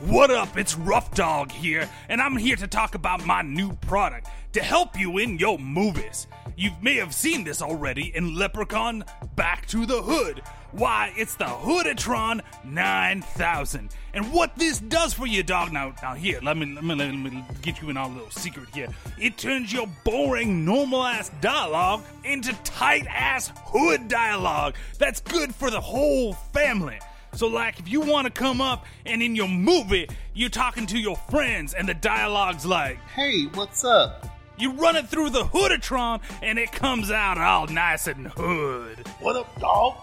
[0.00, 0.58] What up?
[0.58, 4.98] It's Rough Dog here, and I'm here to talk about my new product to help
[4.98, 6.26] you in your movies.
[6.56, 9.04] You may have seen this already in Leprechaun
[9.34, 10.42] Back to the Hood.
[10.72, 13.90] Why, it's the Hoodatron 9000.
[14.12, 17.14] And what this does for you, dog, now, now here, let me, let me, let
[17.14, 18.88] me get you in our little secret here.
[19.18, 25.70] It turns your boring, normal ass dialogue into tight ass hood dialogue that's good for
[25.70, 26.98] the whole family.
[27.34, 30.98] So, like, if you want to come up and in your movie, you're talking to
[30.98, 34.26] your friends and the dialogue's like, Hey, what's up?
[34.56, 39.06] You run it through the Hoodatron and it comes out all nice and hood.
[39.18, 39.96] What up, dog?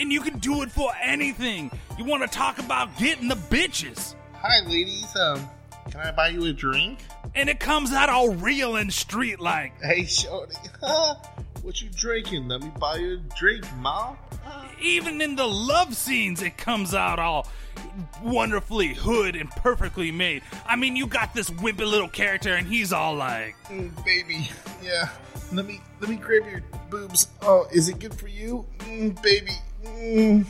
[0.00, 1.70] And you can do it for anything.
[1.96, 4.16] You want to talk about getting the bitches.
[4.34, 5.14] Hi, ladies.
[5.14, 5.48] Um,
[5.90, 6.98] can I buy you a drink?
[7.36, 9.80] And it comes out all real and street like.
[9.80, 10.56] Hey, shorty.
[11.62, 12.48] what you drinking?
[12.48, 14.16] Let me buy you a drink, ma.
[14.84, 17.48] Even in the love scenes, it comes out all
[18.22, 20.42] wonderfully hood and perfectly made.
[20.66, 24.50] I mean, you got this wimpy little character, and he's all like, mm, "Baby,
[24.82, 25.08] yeah,
[25.52, 27.28] let me let me grab your boobs.
[27.40, 29.52] Oh, is it good for you, mm, baby?"
[29.84, 30.46] Mm.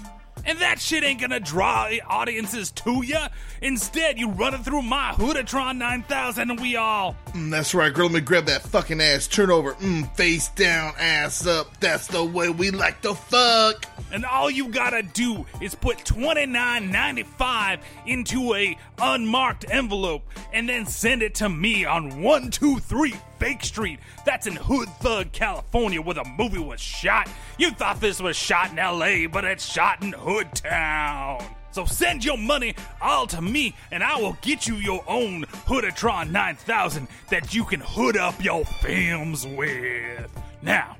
[0.46, 3.28] And that shit ain't gonna draw audiences to ya.
[3.62, 7.16] Instead, you run it through my Hoodatron 9000 and we all.
[7.32, 8.06] Mm, that's right, girl.
[8.06, 9.26] Let me grab that fucking ass.
[9.26, 9.74] Turn over.
[9.74, 11.78] Mm, face down, ass up.
[11.80, 13.86] That's the way we like to fuck.
[14.12, 20.22] And all you gotta do is put $29.95 into a unmarked envelope
[20.52, 23.14] and then send it to me on 123
[23.44, 23.98] Fake Street.
[24.24, 27.28] That's in Hood Thug, California, where the movie was shot.
[27.58, 31.44] You thought this was shot in LA, but it's shot in Hood Town.
[31.70, 36.30] So send your money all to me, and I will get you your own Hoodatron
[36.30, 40.30] 9000 that you can hood up your films with.
[40.62, 40.96] Now,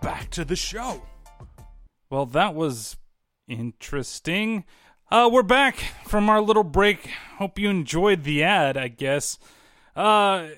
[0.00, 1.02] back to the show.
[2.08, 2.98] Well, that was
[3.48, 4.62] interesting.
[5.10, 5.74] Uh, we're back
[6.06, 7.10] from our little break.
[7.38, 9.40] Hope you enjoyed the ad, I guess.
[9.96, 10.50] Uh,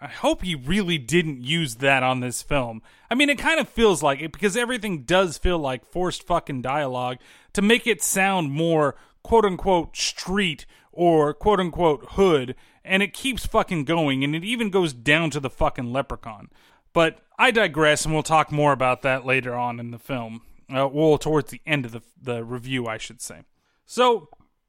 [0.00, 2.80] I hope he really didn't use that on this film.
[3.10, 6.62] I mean, it kind of feels like it because everything does feel like forced fucking
[6.62, 7.18] dialogue
[7.52, 13.44] to make it sound more quote unquote street or quote unquote hood, and it keeps
[13.44, 16.48] fucking going, and it even goes down to the fucking leprechaun.
[16.92, 20.42] But I digress, and we'll talk more about that later on in the film.
[20.74, 23.42] Uh, well, towards the end of the the review, I should say.
[23.84, 24.28] So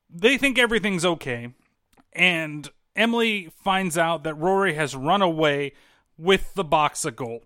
[0.09, 1.53] they think everything's okay,
[2.11, 5.73] and Emily finds out that Rory has run away
[6.17, 7.43] with the box of gold.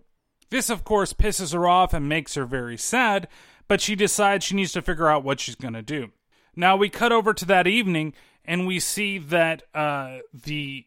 [0.50, 3.28] This, of course, pisses her off and makes her very sad,
[3.68, 6.12] but she decides she needs to figure out what she's going to do.
[6.56, 10.86] Now, we cut over to that evening, and we see that uh, the.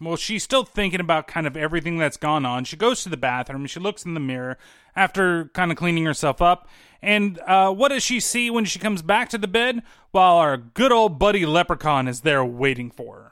[0.00, 2.64] Well, she's still thinking about kind of everything that's gone on.
[2.64, 4.56] She goes to the bathroom, she looks in the mirror
[4.96, 6.68] after kind of cleaning herself up,
[7.02, 9.82] and uh, what does she see when she comes back to the bed?
[10.10, 13.29] While our good old buddy Leprechaun is there waiting for her.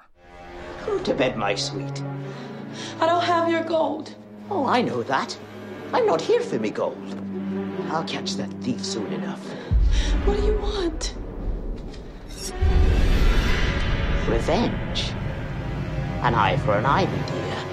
[0.89, 2.03] Go to bed, my sweet.
[2.99, 4.15] I don't have your gold.
[4.51, 5.39] Oh, I know that.
[5.93, 7.15] I'm not here for me gold.
[7.91, 9.47] I'll catch that thief soon enough.
[10.25, 11.15] What do you want?
[14.31, 15.13] Revenge.
[16.23, 17.68] An eye for an eye, my dear.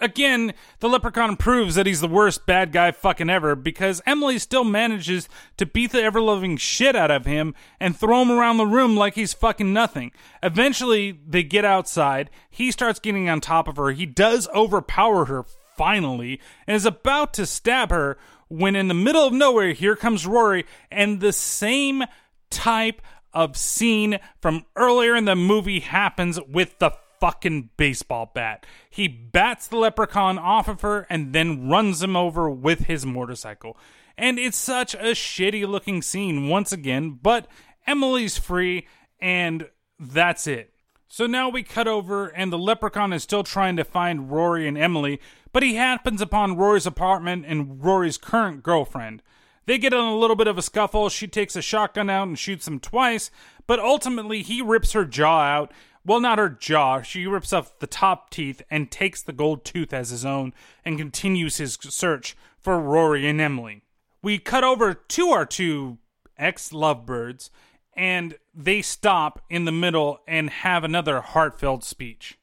[0.00, 4.64] Again, the leprechaun proves that he's the worst bad guy fucking ever because Emily still
[4.64, 8.66] manages to beat the ever loving shit out of him and throw him around the
[8.66, 10.12] room like he's fucking nothing.
[10.42, 12.30] Eventually, they get outside.
[12.48, 13.90] He starts getting on top of her.
[13.90, 15.44] He does overpower her
[15.76, 18.18] finally and is about to stab her
[18.48, 22.04] when, in the middle of nowhere, here comes Rory and the same
[22.50, 26.90] type of scene from earlier in the movie happens with the
[27.20, 28.64] fucking baseball bat.
[28.90, 33.76] He bats the leprechaun off of her and then runs him over with his motorcycle.
[34.16, 37.46] And it's such a shitty looking scene once again, but
[37.86, 38.86] Emily's free
[39.20, 40.72] and that's it.
[41.08, 44.76] So now we cut over and the leprechaun is still trying to find Rory and
[44.76, 45.20] Emily,
[45.52, 49.22] but he happens upon Rory's apartment and Rory's current girlfriend.
[49.68, 51.10] They get in a little bit of a scuffle.
[51.10, 53.30] She takes a shotgun out and shoots him twice,
[53.66, 55.72] but ultimately he rips her jaw out.
[56.04, 57.02] Well, not her jaw.
[57.02, 60.98] She rips off the top teeth and takes the gold tooth as his own and
[60.98, 63.82] continues his search for Rory and Emily.
[64.22, 65.98] We cut over to our two
[66.36, 67.50] ex lovebirds
[67.94, 72.38] and they stop in the middle and have another heartfelt speech.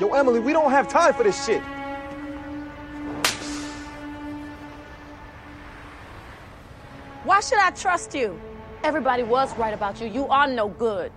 [0.00, 1.62] Yo, Emily, we don't have time for this shit.
[7.24, 8.40] Why should I trust you?
[8.84, 10.06] Everybody was right about you.
[10.06, 11.10] You are no good.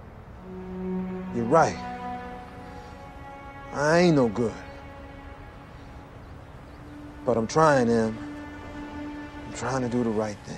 [1.35, 1.77] You're right.
[3.73, 4.53] I ain't no good.
[7.25, 8.17] But I'm trying, Em.
[9.47, 10.57] I'm trying to do the right thing.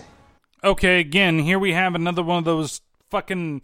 [0.64, 3.62] Okay, again, here we have another one of those fucking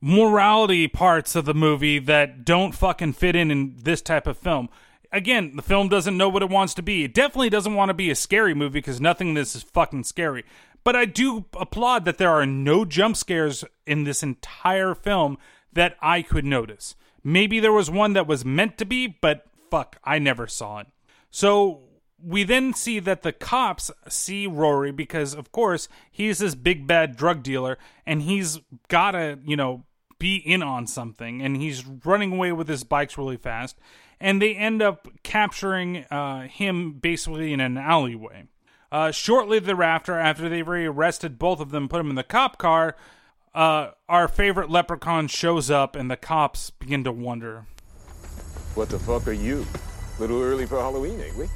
[0.00, 4.68] morality parts of the movie that don't fucking fit in in this type of film.
[5.12, 7.04] Again, the film doesn't know what it wants to be.
[7.04, 10.04] It definitely doesn't want to be a scary movie because nothing in this is fucking
[10.04, 10.44] scary.
[10.84, 15.38] But I do applaud that there are no jump scares in this entire film
[15.78, 16.96] that I could notice.
[17.22, 20.88] Maybe there was one that was meant to be, but fuck, I never saw it.
[21.30, 21.82] So
[22.20, 27.16] we then see that the cops see Rory because, of course, he's this big bad
[27.16, 28.58] drug dealer and he's
[28.88, 29.84] gotta, you know,
[30.18, 33.78] be in on something and he's running away with his bikes really fast.
[34.18, 38.48] And they end up capturing uh, him basically in an alleyway.
[38.90, 42.58] Uh, shortly thereafter, after they've already arrested both of them, put them in the cop
[42.58, 42.96] car,
[43.58, 47.66] uh, our favorite leprechaun shows up and the cops begin to wonder.
[48.76, 49.66] What the fuck are you?
[50.20, 51.48] Little early for Halloween, ain't we?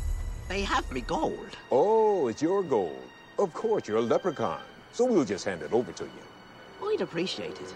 [0.48, 1.56] They have me gold.
[1.70, 3.04] Oh, it's your gold.
[3.38, 4.60] Of course, you're a leprechaun.
[4.90, 6.88] So we'll just hand it over to you.
[6.88, 7.70] I'd appreciate it.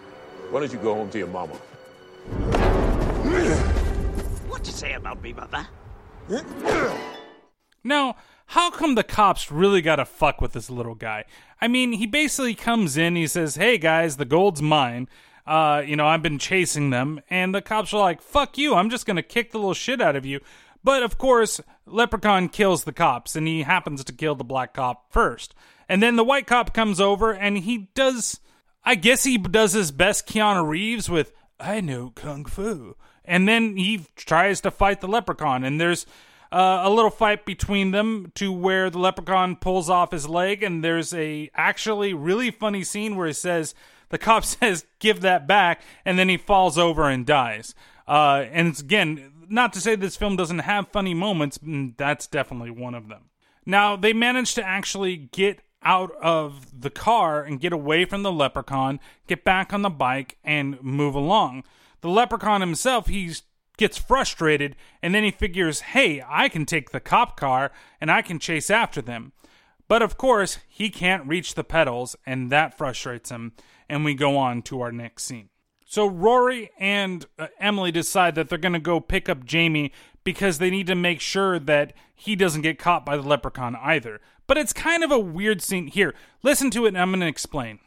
[0.51, 1.55] Why don't you go home to your mama?
[4.49, 5.69] What'd you say about me, mother?
[7.85, 8.17] Now,
[8.47, 11.25] how come the cops really gotta fuck with this little guy?
[11.61, 15.09] I mean, he basically comes in, he says, Hey guys, the gold's mine.
[15.47, 17.21] Uh, you know, I've been chasing them.
[17.31, 20.17] And the cops are like, Fuck you, I'm just gonna kick the little shit out
[20.17, 20.41] of you.
[20.85, 25.13] But of course, Leprechaun kills the cops, and he happens to kill the black cop
[25.13, 25.55] first.
[25.89, 28.41] And then the white cop comes over, and he does.
[28.85, 32.95] I guess he does his best Keanu Reeves with, I know Kung Fu.
[33.25, 36.07] And then he tries to fight the leprechaun, and there's
[36.57, 40.83] uh, a little fight between them to where the leprechaun pulls off his leg, and
[40.83, 43.75] there's a actually really funny scene where he says,
[44.09, 47.75] the cop says, give that back, and then he falls over and dies.
[48.09, 51.59] Uh, and again, not to say this film doesn't have funny moments,
[51.99, 53.25] that's definitely one of them.
[53.67, 58.33] Now, they managed to actually get out of the car and get away from the
[58.33, 61.65] leprechaun, get back on the bike, and move along.
[62.01, 63.35] The leprechaun himself, he
[63.77, 68.23] gets frustrated, and then he figures, hey, I can take the cop car and I
[68.23, 69.33] can chase after them.
[69.89, 73.53] But of course, he can't reach the pedals, and that frustrates him,
[73.89, 75.51] and we go on to our next scene.
[75.89, 79.93] So Rory and uh, Emily decide that they're going to go pick up Jamie
[80.25, 84.21] because they need to make sure that he doesn't get caught by the leprechaun either.
[84.49, 85.87] But it's kind of a weird scene.
[85.87, 86.13] Here,
[86.43, 87.79] listen to it and I'm going to explain.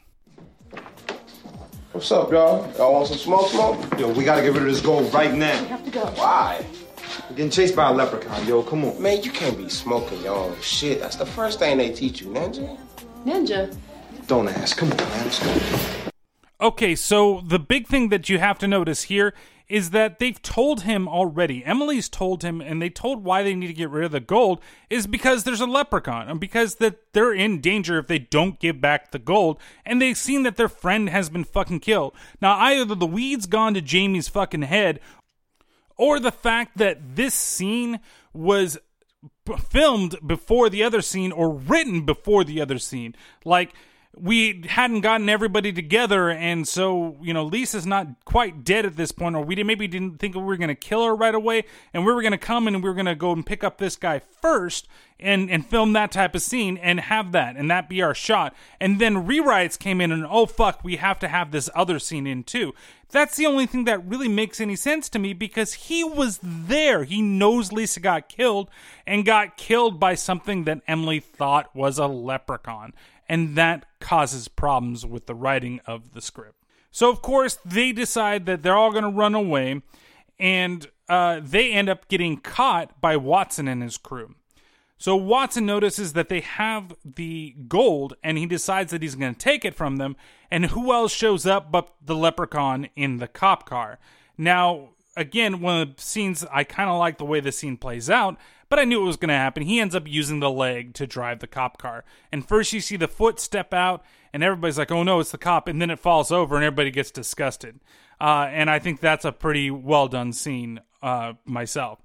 [1.92, 2.72] What's up, y'all?
[2.78, 4.00] Y'all want some smoke, smoke?
[4.00, 5.60] Yo, we gotta get rid of this gold right now.
[5.60, 6.06] We have to go.
[6.06, 6.64] Why?
[7.28, 8.62] We're getting chased by a leprechaun, yo.
[8.62, 9.02] Come on.
[9.02, 11.00] Man, you can't be smoking your own shit.
[11.00, 12.78] That's the first thing they teach you, ninja.
[13.26, 13.76] Ninja.
[14.28, 14.78] Don't ask.
[14.78, 15.24] Come on, man.
[15.26, 16.12] Let's go.
[16.62, 19.34] Okay, so the big thing that you have to notice here
[19.70, 21.64] is that they've told him already.
[21.64, 24.60] Emily's told him, and they told why they need to get rid of the gold
[24.90, 28.82] is because there's a leprechaun, and because that they're in danger if they don't give
[28.82, 32.14] back the gold, and they've seen that their friend has been fucking killed.
[32.42, 35.00] Now, either the weed's gone to Jamie's fucking head,
[35.96, 38.00] or the fact that this scene
[38.34, 38.80] was
[39.70, 43.16] filmed before the other scene or written before the other scene.
[43.44, 43.74] Like
[44.18, 49.12] we hadn't gotten everybody together, and so you know Lisa's not quite dead at this
[49.12, 51.64] point, or we did, maybe didn't think we were going to kill her right away,
[51.94, 53.78] and we were going to come and we were going to go and pick up
[53.78, 54.88] this guy first.
[55.22, 58.56] And, and film that type of scene and have that and that be our shot
[58.80, 62.26] and then rewrites came in and oh fuck we have to have this other scene
[62.26, 62.74] in too
[63.12, 67.04] that's the only thing that really makes any sense to me because he was there.
[67.06, 68.70] He knows Lisa got killed
[69.08, 72.94] and got killed by something that Emily thought was a leprechaun.
[73.30, 76.66] And that causes problems with the writing of the script.
[76.92, 79.84] So, of course, they decide that they're all going to run away
[80.40, 84.36] and uh, they end up getting caught by Watson and his crew.
[85.00, 89.40] So Watson notices that they have the gold and he decides that he's going to
[89.40, 90.18] take it from them.
[90.52, 93.98] And who else shows up but the leprechaun in the cop car?
[94.38, 98.10] Now, again, one of the scenes I kind of like the way the scene plays
[98.10, 98.38] out,
[98.70, 99.64] but I knew it was going to happen.
[99.64, 102.06] He ends up using the leg to drive the cop car.
[102.32, 105.38] And first you see the foot step out and everybody's like, oh no, it's the
[105.38, 105.68] cop.
[105.68, 107.80] And then it falls over and everybody gets disgusted.
[108.22, 112.00] Uh, and I think that's a pretty well done scene uh, myself.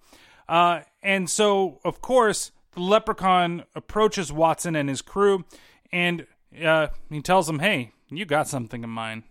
[0.48, 5.44] Uh, and so, of course, the leprechaun approaches Watson and his crew,
[5.92, 6.26] and
[6.62, 9.22] uh, he tells them, "Hey, you got something in mind."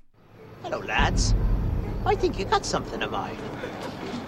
[0.64, 1.36] Hello, lads.
[2.06, 3.38] I think you got something of mine.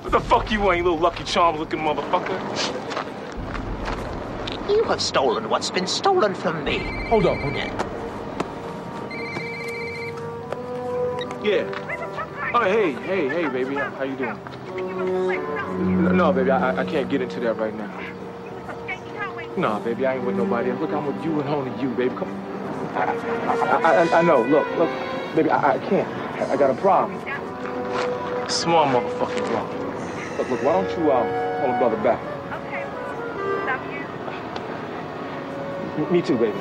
[0.06, 2.38] What the fuck you ain't, little Lucky Charm looking motherfucker?
[4.70, 6.78] You have stolen what's been stolen from me.
[7.08, 7.72] Hold up, hold up.
[11.44, 11.66] Yeah.
[12.54, 13.74] Oh, hey, hey, hey, baby.
[13.74, 14.38] How, how you doing?
[16.04, 18.00] No, no, baby, I, I can't get into that right now.
[19.58, 20.82] No, baby, I ain't with nobody else.
[20.82, 22.14] Look, I'm with you and only you, baby.
[22.14, 22.30] Come
[22.94, 23.06] I,
[23.84, 24.44] I, I, I know.
[24.44, 24.90] Look, look,
[25.36, 26.08] baby, I, I can't.
[26.40, 27.20] I, I got a problem.
[28.48, 29.85] Small motherfucking problem.
[30.38, 31.28] Look, look, why don't you um,
[31.62, 32.20] call a brother back?
[35.98, 36.58] M- Me too, baby.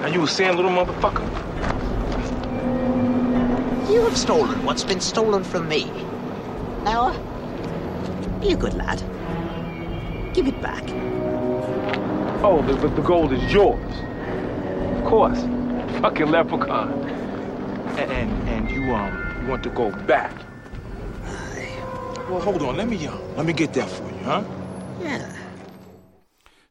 [0.00, 1.24] Now you was saying, little motherfucker?
[3.88, 5.84] You have stolen what's been stolen from me.
[6.82, 7.12] Now,
[8.40, 9.00] be a good lad.
[10.34, 10.82] Give it back.
[12.42, 13.78] Oh, the, the, the gold is yours.
[14.98, 15.40] Of course.
[16.00, 16.92] Fucking leprechaun.
[17.98, 20.32] And, and, and you, um, you want to go back.
[22.28, 22.76] Well, hold on.
[22.76, 24.44] Let me, uh, let me get that for you, huh?
[25.00, 25.34] Yeah.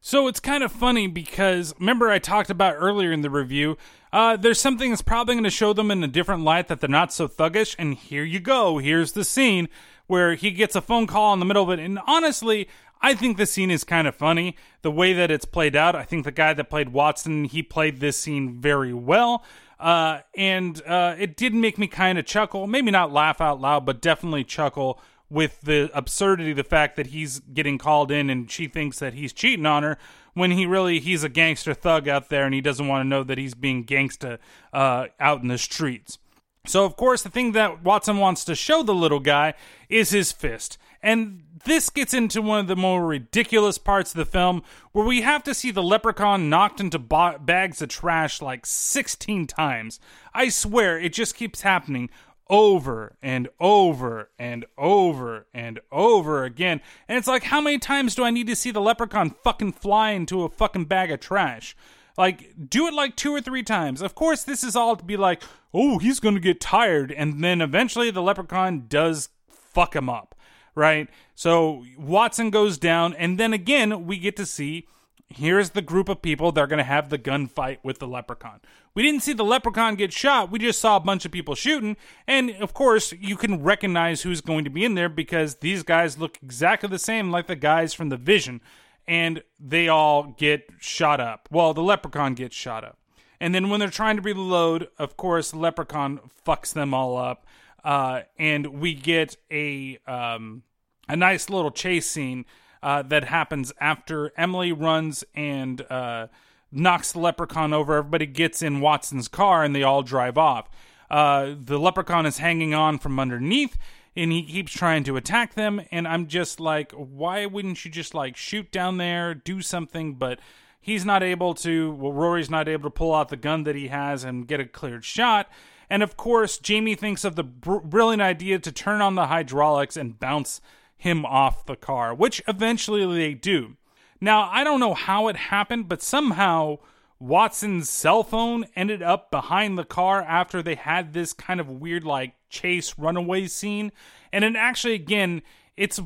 [0.00, 3.76] So it's kind of funny because remember I talked about earlier in the review.
[4.12, 6.88] Uh, there's something that's probably going to show them in a different light that they're
[6.88, 8.78] not so thuggish, and here you go.
[8.78, 9.68] Here's the scene
[10.06, 12.68] where he gets a phone call in the middle of it, and honestly,
[13.02, 14.56] I think the scene is kind of funny.
[14.82, 18.00] The way that it's played out, I think the guy that played Watson, he played
[18.00, 19.44] this scene very well.
[19.78, 22.66] Uh, and uh, it did make me kind of chuckle.
[22.66, 25.00] Maybe not laugh out loud, but definitely chuckle
[25.30, 29.32] with the absurdity, the fact that he's getting called in and she thinks that he's
[29.32, 29.98] cheating on her
[30.34, 33.22] when he really he's a gangster thug out there and he doesn't want to know
[33.22, 34.38] that he's being gangsta
[34.72, 36.18] uh, out in the streets.
[36.66, 39.54] So of course the thing that Watson wants to show the little guy
[39.88, 40.78] is his fist.
[41.02, 45.22] And this gets into one of the more ridiculous parts of the film where we
[45.22, 50.00] have to see the leprechaun knocked into ba- bags of trash like 16 times.
[50.34, 52.10] I swear it just keeps happening
[52.50, 56.80] over and over and over and over again.
[57.06, 60.10] And it's like, how many times do I need to see the leprechaun fucking fly
[60.10, 61.76] into a fucking bag of trash?
[62.16, 64.02] Like, do it like two or three times.
[64.02, 65.42] Of course, this is all to be like,
[65.72, 67.12] oh, he's gonna get tired.
[67.12, 70.34] And then eventually the leprechaun does fuck him up,
[70.78, 71.08] right?
[71.34, 74.86] So Watson goes down, and then again, we get to see
[75.28, 78.60] here's the group of people that are going to have the gunfight with the leprechaun.
[78.94, 80.50] We didn't see the leprechaun get shot.
[80.50, 81.96] We just saw a bunch of people shooting.
[82.26, 86.18] And of course, you can recognize who's going to be in there because these guys
[86.18, 88.60] look exactly the same like the guys from the Vision.
[89.06, 91.48] And they all get shot up.
[91.50, 92.98] Well, the leprechaun gets shot up.
[93.40, 97.46] And then when they're trying to reload, of course, leprechaun fucks them all up.
[97.84, 100.62] Uh, and we get a um,
[101.08, 102.44] a nice little chase scene
[102.82, 106.28] uh, that happens after Emily runs and uh,
[106.70, 107.96] knocks the leprechaun over.
[107.96, 110.68] Everybody gets in Watson's car and they all drive off.
[111.10, 113.78] Uh, the leprechaun is hanging on from underneath
[114.14, 115.80] and he keeps trying to attack them.
[115.90, 120.14] And I'm just like, why wouldn't you just like shoot down there, do something?
[120.14, 120.40] But
[120.80, 121.92] he's not able to.
[121.92, 124.64] Well, Rory's not able to pull out the gun that he has and get a
[124.66, 125.48] cleared shot.
[125.88, 129.96] And of course, Jamie thinks of the br- brilliant idea to turn on the hydraulics
[129.96, 130.60] and bounce
[130.98, 133.76] him off the car, which eventually they do.
[134.20, 136.78] Now, I don't know how it happened, but somehow
[137.20, 142.04] Watson's cell phone ended up behind the car after they had this kind of weird,
[142.04, 143.92] like, chase runaway scene.
[144.32, 145.42] And it actually, again,
[145.76, 146.00] it's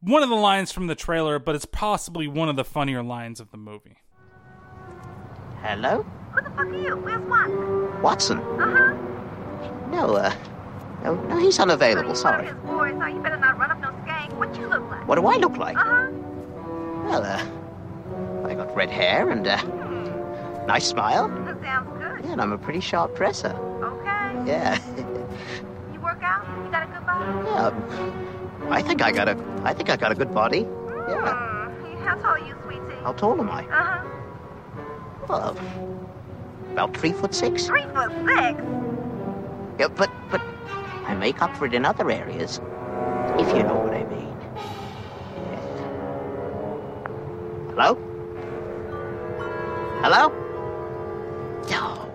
[0.00, 3.40] one of the lines from the trailer, but it's possibly one of the funnier lines
[3.40, 3.96] of the movie.
[5.62, 6.06] Hello?
[6.32, 6.96] Who the fuck are you?
[6.96, 8.02] Where's Watson?
[8.02, 8.38] Watson?
[8.38, 8.94] Uh-huh.
[9.90, 10.34] No, uh,
[11.02, 12.46] no, no, he's unavailable, sorry.
[12.46, 13.95] His voice, so you better not run up no
[14.28, 14.38] skank.
[14.38, 15.08] What you look like?
[15.08, 15.76] What do I look like?
[15.76, 16.10] Uh-huh.
[17.04, 19.62] Well, uh, I got red hair and, uh,
[20.66, 21.28] nice smile.
[21.28, 22.24] That sounds good.
[22.24, 23.52] Yeah, and I'm a pretty sharp dresser.
[23.82, 24.50] Okay.
[24.50, 24.78] Yeah.
[25.92, 26.44] You work out?
[26.64, 27.48] You got a good body?
[27.48, 28.74] yeah.
[28.74, 30.58] I think I got a, I think I got a good body.
[31.08, 31.32] Yeah.
[31.32, 32.04] Hmm.
[32.04, 32.96] How tall are you, sweetie?
[33.02, 33.64] How tall am I?
[33.64, 34.02] Uh-huh.
[35.28, 35.56] Well,
[36.72, 37.66] about three foot six.
[37.66, 38.60] Three foot six.
[39.78, 40.40] Yeah, but, but
[41.06, 42.60] I make up for it in other areas,
[43.38, 43.95] if you know what I mean.
[47.76, 47.94] Yeah.
[50.02, 50.32] Hello?
[51.66, 52.10] Hello?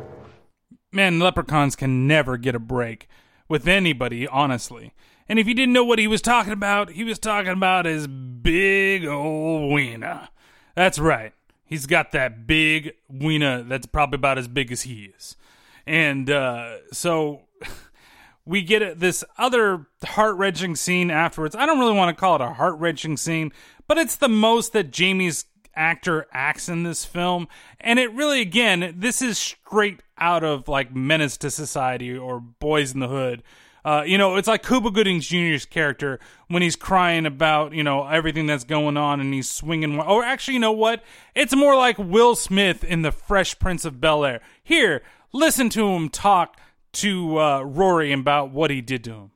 [0.91, 3.07] Man, leprechauns can never get a break
[3.47, 4.93] with anybody, honestly.
[5.29, 8.07] And if you didn't know what he was talking about, he was talking about his
[8.07, 10.29] big old wiener.
[10.75, 11.33] That's right.
[11.63, 15.37] He's got that big wiener that's probably about as big as he is.
[15.85, 17.43] And uh, so
[18.45, 21.55] we get this other heart wrenching scene afterwards.
[21.55, 23.53] I don't really want to call it a heart wrenching scene,
[23.87, 25.45] but it's the most that Jamie's
[25.75, 27.47] actor acts in this film.
[27.79, 32.93] And it really, again, this is straight out of like Menace to Society or Boys
[32.93, 33.43] in the Hood.
[33.83, 38.05] Uh, you know, it's like Cuba Gooding Jr.'s character when he's crying about, you know,
[38.05, 39.99] everything that's going on and he's swinging.
[39.99, 41.03] Or actually, you know what?
[41.33, 44.41] It's more like Will Smith in The Fresh Prince of Bel Air.
[44.63, 45.01] Here,
[45.33, 46.59] listen to him talk
[46.93, 49.31] to uh, Rory about what he did to him.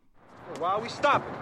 [0.59, 1.33] Why are we stopping?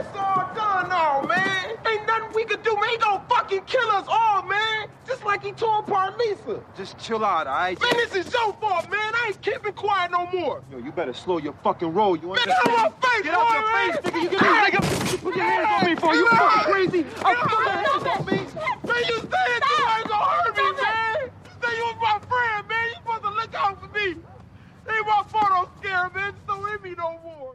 [0.00, 1.76] It's all done now, man.
[1.86, 2.88] Ain't nothing we could do, man.
[2.88, 4.88] He gonna fucking kill us all, man.
[5.06, 6.62] Just like he tore apart Lisa.
[6.74, 7.78] Just chill out, alright?
[7.80, 8.98] Man, this is your fault, man.
[9.14, 10.62] I ain't keeping quiet no more.
[10.70, 12.16] Yo, you better slow your fucking roll.
[12.16, 12.56] You understand?
[12.64, 13.92] get out my face, Get out boy, your man.
[13.92, 14.22] face, nigga.
[14.22, 15.12] You get me, nigga.
[15.12, 17.02] You put your hands on me for you fucking crazy.
[17.02, 18.36] Put my hands on me.
[18.88, 21.16] Man, you said you ain't gonna hurt me, man.
[21.20, 22.86] You said you was my friend, man.
[22.88, 24.06] You supposed to look out for me.
[24.08, 26.32] Ain't my fault I'm scared, man.
[26.46, 27.54] So hit me no more.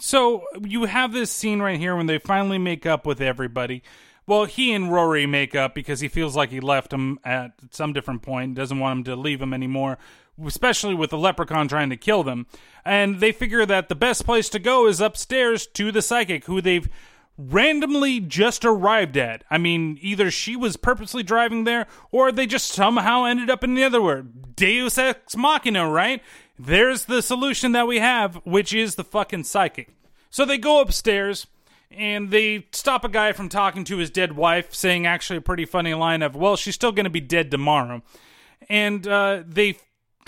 [0.00, 3.82] So you have this scene right here when they finally make up with everybody.
[4.26, 7.92] Well, he and Rory make up because he feels like he left him at some
[7.92, 9.98] different point, doesn't want him to leave him anymore,
[10.44, 12.46] especially with the leprechaun trying to kill them.
[12.84, 16.60] And they figure that the best place to go is upstairs to the psychic, who
[16.60, 16.88] they've
[17.36, 19.42] randomly just arrived at.
[19.50, 23.74] I mean, either she was purposely driving there, or they just somehow ended up in
[23.74, 24.54] the other word.
[24.54, 26.22] Deus ex machina, right?
[26.64, 29.88] There's the solution that we have, which is the fucking psychic.
[30.30, 31.48] So they go upstairs
[31.90, 35.64] and they stop a guy from talking to his dead wife, saying actually a pretty
[35.64, 38.02] funny line of, "Well, she's still going to be dead tomorrow,"
[38.68, 39.76] and uh, they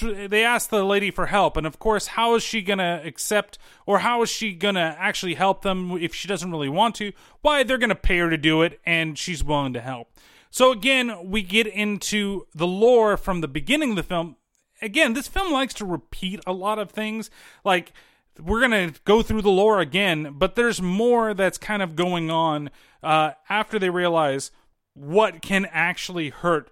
[0.00, 3.56] they ask the lady for help, and of course, how is she going to accept,
[3.86, 7.12] or how is she going to actually help them if she doesn't really want to?
[7.42, 10.12] Why they're going to pay her to do it, and she's willing to help.
[10.50, 14.36] So again, we get into the lore from the beginning of the film.
[14.84, 17.30] Again, this film likes to repeat a lot of things,
[17.64, 17.94] like
[18.38, 22.68] we're gonna go through the lore again, but there's more that's kind of going on
[23.02, 24.50] uh, after they realize
[24.92, 26.70] what can actually hurt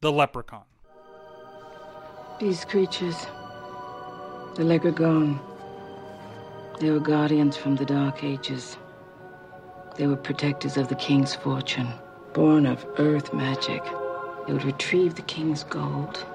[0.00, 0.64] the leprechaun.
[2.40, 3.28] These creatures,
[4.56, 5.38] the Leprechaun,
[6.80, 8.76] they were guardians from the Dark Ages.
[9.96, 11.86] They were protectors of the king's fortune,
[12.32, 13.84] born of earth magic.
[14.48, 16.26] They would retrieve the king's gold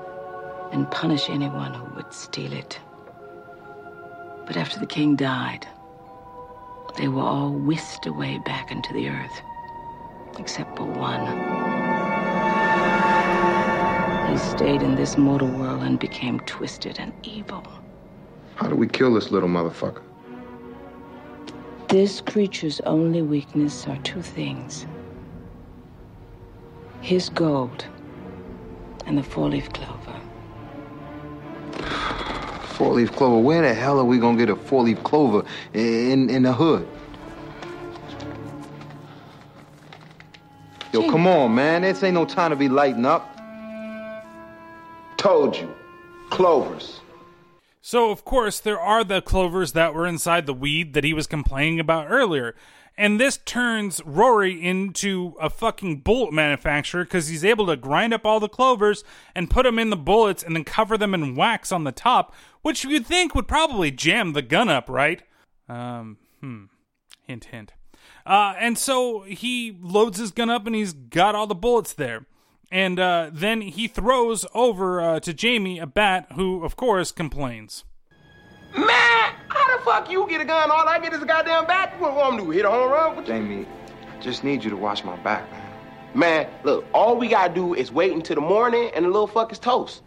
[0.72, 2.80] and punish anyone who would steal it.
[4.46, 5.68] But after the king died,
[6.98, 9.42] they were all whisked away back into the earth,
[10.40, 11.26] except for one.
[14.32, 17.64] He stayed in this mortal world and became twisted and evil.
[18.56, 20.02] How do we kill this little motherfucker?
[21.90, 24.86] This creature's only weakness are two things
[27.02, 27.86] his gold
[29.06, 30.20] and the four leaf clover.
[32.78, 33.40] Four leaf clover.
[33.40, 35.44] Where the hell are we gonna get a four leaf clover
[35.74, 36.88] in in the hood?
[40.94, 41.82] Yo, come on, man.
[41.82, 43.36] This ain't no time to be lighting up.
[45.18, 45.74] Told you.
[46.30, 47.02] Clovers.
[47.82, 51.26] So, of course, there are the clovers that were inside the weed that he was
[51.26, 52.54] complaining about earlier.
[52.98, 58.26] And this turns Rory into a fucking bullet manufacturer because he's able to grind up
[58.26, 59.04] all the clovers
[59.36, 62.34] and put them in the bullets and then cover them in wax on the top,
[62.64, 65.22] which you'd think would probably jam the gun up, right?
[65.70, 66.66] Um, hmm.
[67.28, 67.74] Hint, hint.
[68.26, 72.26] Uh, and so he loads his gun up and he's got all the bullets there.
[72.72, 77.86] And uh, then he throws over uh, to Jamie a bat, who, of course, complains.
[78.74, 79.47] The
[79.88, 80.70] fuck you get a gun?
[80.70, 82.00] All I get is a goddamn bat.
[82.00, 82.52] What want me to do?
[82.52, 83.16] Hit a home run?
[83.16, 83.66] What you- Jamie,
[84.16, 85.62] I just need you to watch my back, man.
[86.14, 89.52] Man, look, all we gotta do is wait until the morning and the little fuck
[89.52, 90.02] is toast.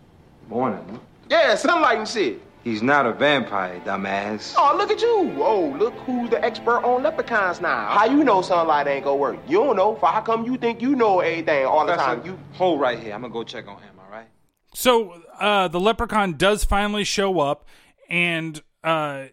[0.49, 0.99] Morning, huh?
[1.31, 2.43] Yeah, sunlight and shit.
[2.65, 4.55] He's not a vampire, dumbass.
[4.59, 5.33] Oh, look at you.
[5.43, 7.87] Oh, look who's the expert on leprechauns now.
[7.89, 9.39] How you know sunlight ain't gonna work?
[9.49, 9.95] You don't know.
[9.95, 12.23] For how come you think you know everything all the time?
[12.27, 13.15] You hold right here.
[13.15, 14.27] I'm gonna go check on him, all right?
[14.75, 17.65] So uh, the leprechaun does finally show up,
[18.11, 19.27] and uh,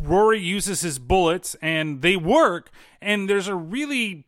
[0.00, 2.70] Rory uses his bullets, and they work.
[3.00, 4.26] And there's a really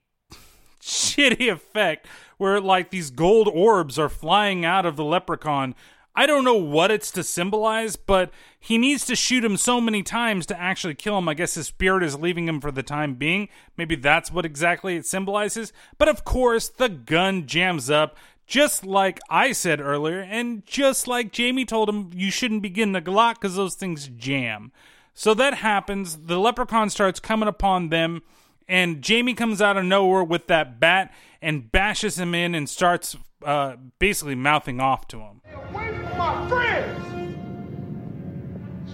[0.81, 2.07] shitty effect
[2.39, 5.75] where like these gold orbs are flying out of the leprechaun.
[6.15, 10.03] I don't know what it's to symbolize, but he needs to shoot him so many
[10.03, 11.29] times to actually kill him.
[11.29, 13.49] I guess his spirit is leaving him for the time being.
[13.77, 15.73] Maybe that's what exactly it symbolizes.
[15.99, 18.17] But of course, the gun jams up,
[18.47, 23.01] just like I said earlier, and just like Jamie told him, you shouldn't begin the
[23.01, 24.73] Glock because those things jam.
[25.21, 26.17] So that happens.
[26.17, 28.23] The leprechaun starts coming upon them,
[28.67, 33.19] and Jamie comes out of nowhere with that bat and bashes him in and starts
[33.45, 35.43] uh, basically mouthing off to him.
[35.53, 37.37] Away from my friends.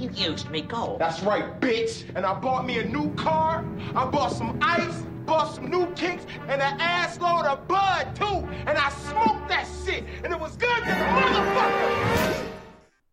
[0.00, 0.98] You used me gold.
[0.98, 2.02] That's right, bitch.
[2.16, 3.64] And I bought me a new car.
[3.94, 8.48] I bought some ice, bought some new kicks, and an ass load of bud too.
[8.66, 12.46] And I smoked that shit, and it was good to the motherfucker.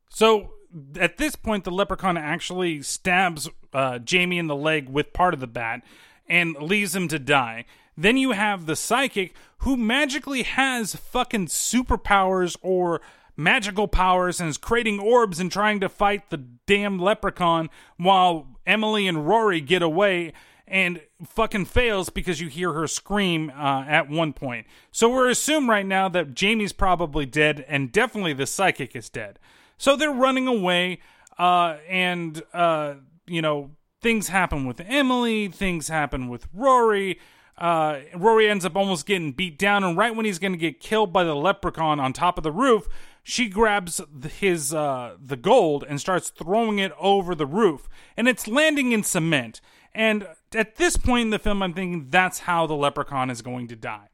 [0.10, 0.53] So
[1.00, 5.40] at this point, the leprechaun actually stabs uh, Jamie in the leg with part of
[5.40, 5.82] the bat
[6.28, 7.66] and leaves him to die.
[7.98, 13.02] Then you have the psychic who magically has fucking superpowers or
[13.36, 19.08] magical powers and is creating orbs and trying to fight the damn leprechaun while Emily
[19.08, 20.34] and Rory get away
[20.68, 24.66] and fucking fails because you hear her scream uh, at one point.
[24.92, 29.40] So we're assumed right now that Jamie's probably dead and definitely the psychic is dead.
[29.84, 31.00] So they're running away,
[31.38, 32.94] uh, and uh,
[33.28, 37.20] you know things happen with Emily, things happen with Rory.
[37.58, 40.80] Uh, Rory ends up almost getting beat down, and right when he's going to get
[40.80, 42.88] killed by the leprechaun on top of the roof,
[43.24, 48.30] she grabs the, his uh, the gold and starts throwing it over the roof, and
[48.30, 49.60] it's landing in cement.
[49.94, 53.68] And at this point in the film, I'm thinking that's how the leprechaun is going
[53.68, 54.08] to die.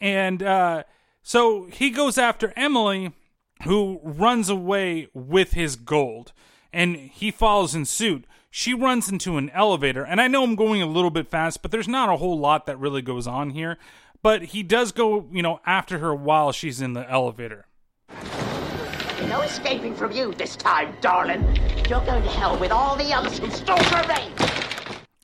[0.00, 0.84] And uh,
[1.24, 3.12] so he goes after Emily,
[3.64, 6.32] who runs away with his gold,
[6.72, 8.26] and he follows in suit.
[8.50, 11.70] She runs into an elevator, and I know I'm going a little bit fast, but
[11.70, 13.78] there's not a whole lot that really goes on here.
[14.22, 17.66] But he does go, you know, after her while she's in the elevator.
[19.28, 21.42] No escaping from you this time, darling.
[21.88, 24.32] You're going to hell with all the others who stole her vein.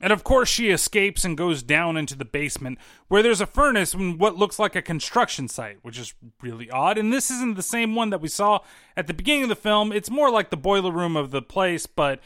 [0.03, 2.77] And of course, she escapes and goes down into the basement
[3.07, 6.97] where there's a furnace in what looks like a construction site, which is really odd.
[6.97, 8.59] And this isn't the same one that we saw
[8.97, 9.93] at the beginning of the film.
[9.93, 12.19] It's more like the boiler room of the place, but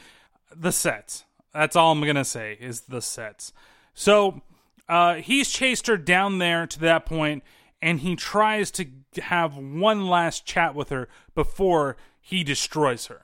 [0.56, 1.26] the sets.
[1.54, 3.54] That's all I'm going to say is the sets.
[3.94, 4.42] So
[4.90, 7.44] uh, he's chased her down there to that point,
[7.80, 8.88] and he tries to
[9.22, 13.22] have one last chat with her before he destroys her.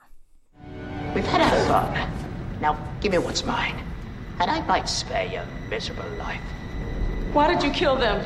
[1.12, 2.60] We've had our fun.
[2.60, 3.84] Now, give me what's mine,
[4.40, 6.40] and I might spare your miserable life.
[7.32, 8.24] Why did you kill them?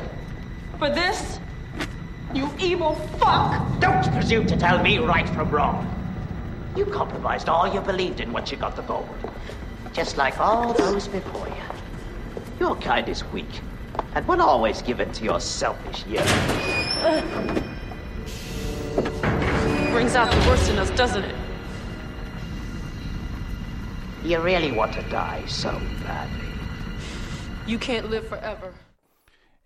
[0.77, 1.39] For this?
[2.33, 3.79] You evil fuck!
[3.79, 5.85] Don't presume to tell me right from wrong.
[6.75, 9.09] You compromised all you believed in once you got the gold.
[9.93, 11.55] Just like all those before you.
[12.59, 13.61] Your kind is weak,
[14.13, 17.63] and will always give in to your selfish yearnings.
[19.91, 21.35] Brings out the worst in us, doesn't it?
[24.23, 26.47] You really want to die so badly.
[27.65, 28.73] You can't live forever.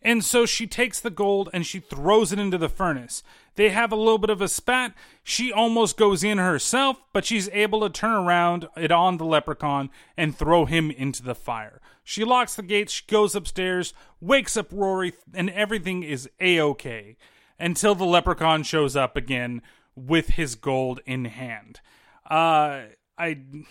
[0.01, 3.23] And so she takes the gold and she throws it into the furnace.
[3.55, 4.93] They have a little bit of a spat.
[5.23, 9.89] She almost goes in herself, but she's able to turn around it on the leprechaun
[10.17, 11.79] and throw him into the fire.
[12.03, 17.15] She locks the gates, she goes upstairs, wakes up Rory, and everything is a okay
[17.57, 19.61] until the leprechaun shows up again
[19.95, 21.79] with his gold in hand.
[22.29, 23.65] Uh, I s-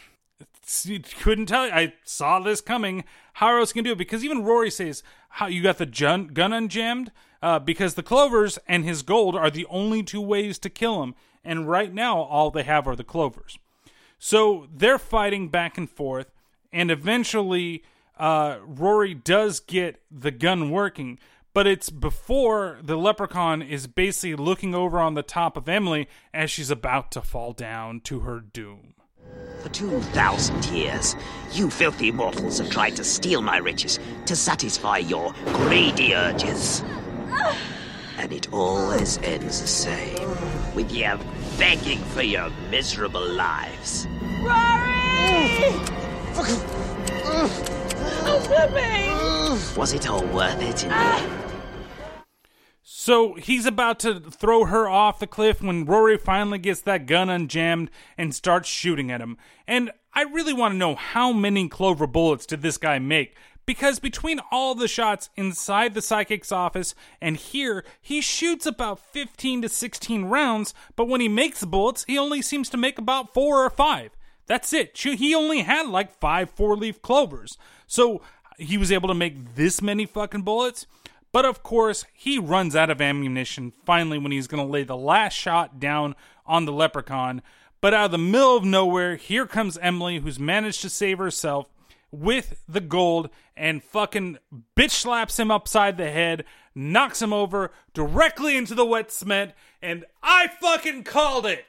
[1.20, 1.72] couldn't tell you.
[1.72, 3.04] I saw this coming.
[3.34, 3.98] How else can do it?
[3.98, 7.08] Because even Rory says, "How you got the gun, gun unjammed?"
[7.42, 11.14] Uh, because the clovers and his gold are the only two ways to kill him,
[11.44, 13.58] and right now all they have are the clovers.
[14.18, 16.30] So they're fighting back and forth,
[16.72, 17.82] and eventually
[18.16, 21.18] uh, Rory does get the gun working,
[21.52, 26.50] but it's before the leprechaun is basically looking over on the top of Emily as
[26.50, 28.94] she's about to fall down to her doom.
[29.62, 31.14] For 2,000 years,
[31.52, 36.82] you filthy mortals have tried to steal my riches to satisfy your greedy urges.
[38.18, 40.28] And it always ends the same,
[40.74, 41.16] with you
[41.58, 44.08] begging for your miserable lives.
[44.40, 45.52] Rory!
[49.76, 51.41] Was it all worth it in the end?
[53.04, 57.26] So he's about to throw her off the cliff when Rory finally gets that gun
[57.26, 59.38] unjammed and starts shooting at him.
[59.66, 63.34] And I really want to know how many clover bullets did this guy make?
[63.66, 69.62] Because between all the shots inside the psychic's office and here, he shoots about 15
[69.62, 73.34] to 16 rounds, but when he makes the bullets, he only seems to make about
[73.34, 74.12] four or five.
[74.46, 74.96] That's it.
[74.96, 77.58] He only had like five four leaf clovers.
[77.88, 78.22] So
[78.58, 80.86] he was able to make this many fucking bullets.
[81.32, 84.96] But of course, he runs out of ammunition finally when he's going to lay the
[84.96, 86.14] last shot down
[86.46, 87.42] on the leprechaun.
[87.80, 91.66] But out of the middle of nowhere, here comes Emily, who's managed to save herself
[92.12, 94.38] with the gold and fucking
[94.76, 96.44] bitch slaps him upside the head,
[96.74, 101.64] knocks him over directly into the wet cement, and I fucking called it!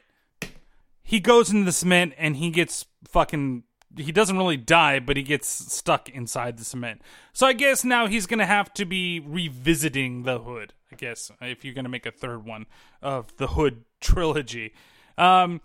[1.02, 3.64] He goes into the cement and he gets fucking
[3.98, 7.02] he doesn't really die, but he gets stuck inside the cement.
[7.32, 10.74] So I guess now he's gonna have to be revisiting the Hood.
[10.92, 12.66] I guess if you're gonna make a third one
[13.02, 14.74] of the Hood trilogy.
[15.18, 15.62] Um,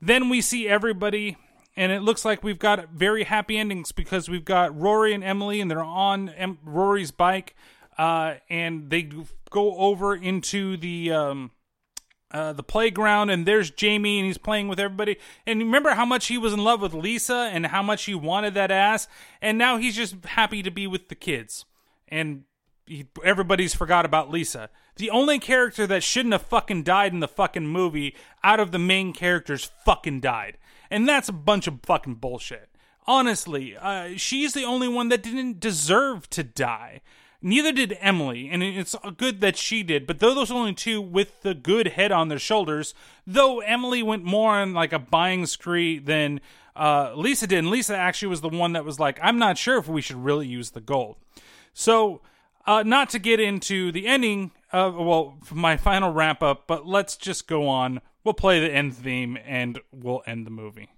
[0.00, 1.36] then we see everybody,
[1.76, 5.60] and it looks like we've got very happy endings because we've got Rory and Emily,
[5.60, 7.54] and they're on em- Rory's bike,
[7.96, 9.08] uh, and they
[9.50, 11.12] go over into the.
[11.12, 11.50] Um,
[12.32, 15.18] uh, the playground, and there's Jamie, and he's playing with everybody.
[15.46, 18.54] And remember how much he was in love with Lisa, and how much he wanted
[18.54, 19.06] that ass,
[19.40, 21.66] and now he's just happy to be with the kids.
[22.08, 22.44] And
[22.86, 24.70] he, everybody's forgot about Lisa.
[24.96, 28.78] The only character that shouldn't have fucking died in the fucking movie, out of the
[28.78, 30.58] main characters, fucking died,
[30.90, 32.68] and that's a bunch of fucking bullshit.
[33.06, 37.00] Honestly, uh, she's the only one that didn't deserve to die.
[37.44, 40.06] Neither did Emily, and it's good that she did.
[40.06, 42.94] But though those only two with the good head on their shoulders.
[43.26, 46.40] Though Emily went more on like a buying spree than
[46.76, 49.76] uh, Lisa did, and Lisa actually was the one that was like, "I'm not sure
[49.78, 51.16] if we should really use the gold."
[51.74, 52.22] So,
[52.66, 57.16] uh, not to get into the ending, uh, well, my final wrap up, but let's
[57.16, 58.00] just go on.
[58.24, 60.90] We'll play the end theme, and we'll end the movie.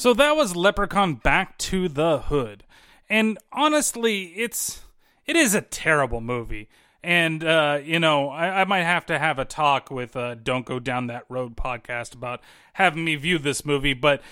[0.00, 2.64] So that was Leprechaun Back to the Hood.
[3.10, 4.80] And honestly, it's
[5.26, 6.70] it is a terrible movie.
[7.02, 10.64] And uh, you know, I, I might have to have a talk with uh, Don't
[10.64, 12.40] Go Down That Road podcast about
[12.72, 14.22] having me view this movie, but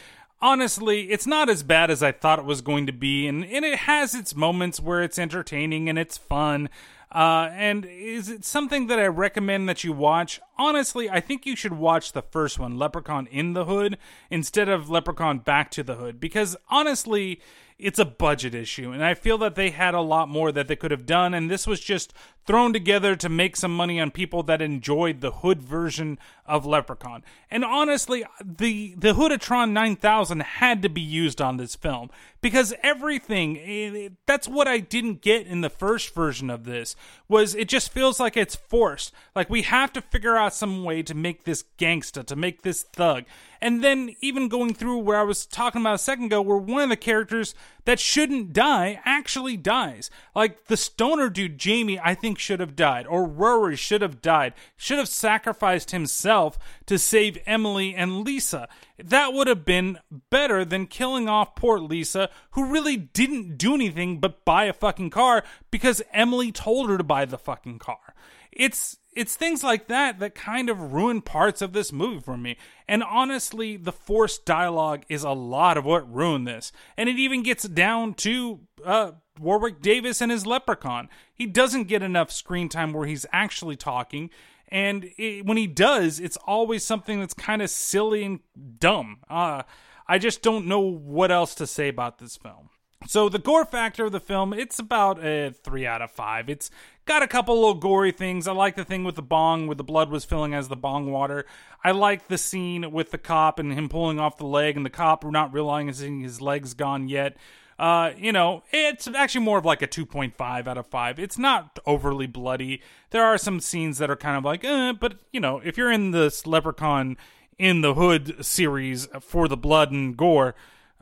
[0.40, 3.62] honestly, it's not as bad as I thought it was going to be, and, and
[3.62, 6.70] it has its moments where it's entertaining and it's fun.
[7.10, 10.40] Uh, and is it something that I recommend that you watch?
[10.58, 13.96] Honestly, I think you should watch the first one, Leprechaun in the Hood,
[14.30, 17.40] instead of Leprechaun Back to the Hood, because honestly,
[17.78, 20.76] it's a budget issue, and I feel that they had a lot more that they
[20.76, 22.12] could have done, and this was just
[22.48, 27.22] thrown together to make some money on people that enjoyed the Hood version of Leprechaun.
[27.50, 32.10] And honestly, the the Hoodatron 9000 had to be used on this film
[32.40, 36.96] because everything it, that's what I didn't get in the first version of this
[37.28, 39.12] was it just feels like it's forced.
[39.36, 42.82] Like we have to figure out some way to make this gangsta, to make this
[42.82, 43.24] thug.
[43.60, 46.82] And then even going through where I was talking about a second ago, where one
[46.82, 50.10] of the characters that shouldn't die actually dies.
[50.34, 54.54] Like the stoner dude, Jamie, I think should have died, or Rory should have died,
[54.76, 58.68] should have sacrificed himself to save Emily and Lisa.
[59.02, 59.98] That would have been
[60.30, 65.10] better than killing off poor Lisa, who really didn't do anything but buy a fucking
[65.10, 68.14] car because Emily told her to buy the fucking car.
[68.52, 72.56] it's it's things like that that kind of ruin parts of this movie for me.
[72.86, 76.70] And honestly, the forced dialogue is a lot of what ruined this.
[76.96, 81.08] And it even gets down to uh, Warwick Davis and his leprechaun.
[81.34, 84.30] He doesn't get enough screen time where he's actually talking.
[84.68, 88.38] And it, when he does, it's always something that's kind of silly and
[88.78, 89.18] dumb.
[89.28, 89.62] Uh,
[90.06, 92.70] I just don't know what else to say about this film.
[93.06, 96.50] So the gore factor of the film, it's about a three out of five.
[96.50, 96.70] It's
[97.06, 98.48] got a couple little gory things.
[98.48, 101.10] I like the thing with the bong, where the blood was filling as the bong
[101.10, 101.46] water.
[101.84, 104.90] I like the scene with the cop and him pulling off the leg, and the
[104.90, 107.36] cop not realizing his leg's gone yet.
[107.78, 111.18] Uh, you know, it's actually more of like a 2.5 out of 5.
[111.20, 112.82] It's not overly bloody.
[113.10, 115.92] There are some scenes that are kind of like, eh, but, you know, if you're
[115.92, 117.16] in this Leprechaun
[117.56, 120.56] in the Hood series for the blood and gore,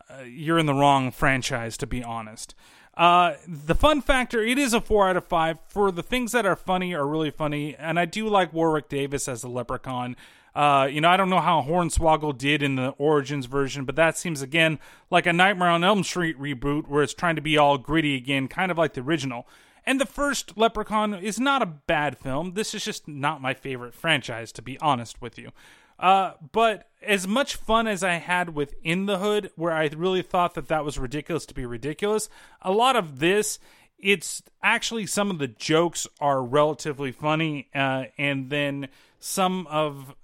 [0.08, 2.54] uh, you're in the wrong franchise, to be honest.
[2.96, 5.58] Uh, the fun factor, it is a four out of five.
[5.68, 9.28] For the things that are funny are really funny, and I do like Warwick Davis
[9.28, 10.16] as the Leprechaun.
[10.54, 14.16] Uh, you know, I don't know how Hornswoggle did in the Origins version, but that
[14.16, 14.78] seems again
[15.10, 18.48] like a Nightmare on Elm Street reboot where it's trying to be all gritty again,
[18.48, 19.46] kind of like the original.
[19.84, 22.54] And the first Leprechaun is not a bad film.
[22.54, 25.50] This is just not my favorite franchise, to be honest with you.
[25.98, 30.22] Uh, but as much fun as I had with In the Hood, where I really
[30.22, 32.28] thought that that was ridiculous to be ridiculous,
[32.62, 33.58] a lot of this,
[33.98, 38.88] it's actually some of the jokes are relatively funny, uh, and then
[39.20, 40.14] some of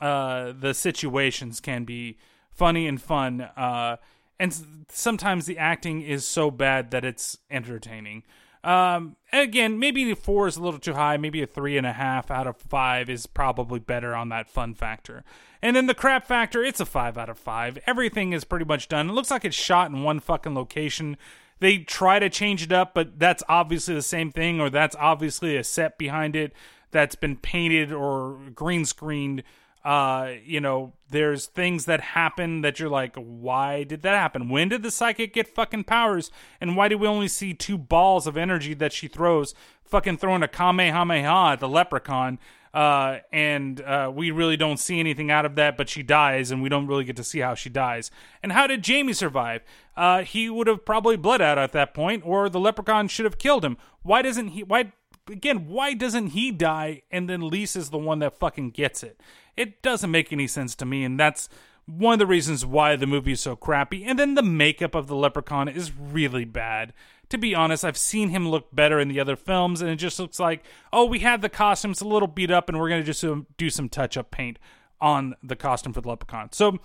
[0.00, 2.18] uh, the situations can be
[2.52, 3.40] funny and fun.
[3.40, 3.96] Uh,
[4.38, 8.22] and sometimes the acting is so bad that it's entertaining.
[8.66, 11.16] Um, again, maybe a four is a little too high.
[11.16, 14.74] Maybe a three and a half out of five is probably better on that fun
[14.74, 15.22] factor.
[15.62, 17.78] And then the crap factor, it's a five out of five.
[17.86, 19.08] Everything is pretty much done.
[19.08, 21.16] It looks like it's shot in one fucking location.
[21.60, 25.56] They try to change it up, but that's obviously the same thing, or that's obviously
[25.56, 26.52] a set behind it
[26.90, 29.44] that's been painted or green screened.
[29.86, 34.48] Uh, you know, there's things that happen that you're like, why did that happen?
[34.48, 36.32] When did the psychic get fucking powers?
[36.60, 39.54] And why do we only see two balls of energy that she throws,
[39.84, 42.40] fucking throwing a Kamehameha at the leprechaun?
[42.74, 46.64] Uh, and uh, we really don't see anything out of that, but she dies, and
[46.64, 48.10] we don't really get to see how she dies.
[48.42, 49.62] And how did Jamie survive?
[49.96, 53.38] Uh, he would have probably bled out at that point, or the leprechaun should have
[53.38, 53.76] killed him.
[54.02, 54.64] Why doesn't he?
[54.64, 54.92] Why
[55.30, 55.68] again?
[55.68, 59.20] Why doesn't he die, and then Lisa's the one that fucking gets it?
[59.56, 61.48] It doesn't make any sense to me, and that's
[61.86, 64.04] one of the reasons why the movie is so crappy.
[64.04, 66.92] And then the makeup of the leprechaun is really bad.
[67.30, 70.18] To be honest, I've seen him look better in the other films, and it just
[70.18, 73.12] looks like, oh, we had the costumes a little beat up, and we're going to
[73.12, 73.24] just
[73.56, 74.58] do some touch up paint
[75.00, 76.52] on the costume for the leprechaun.
[76.52, 76.78] So,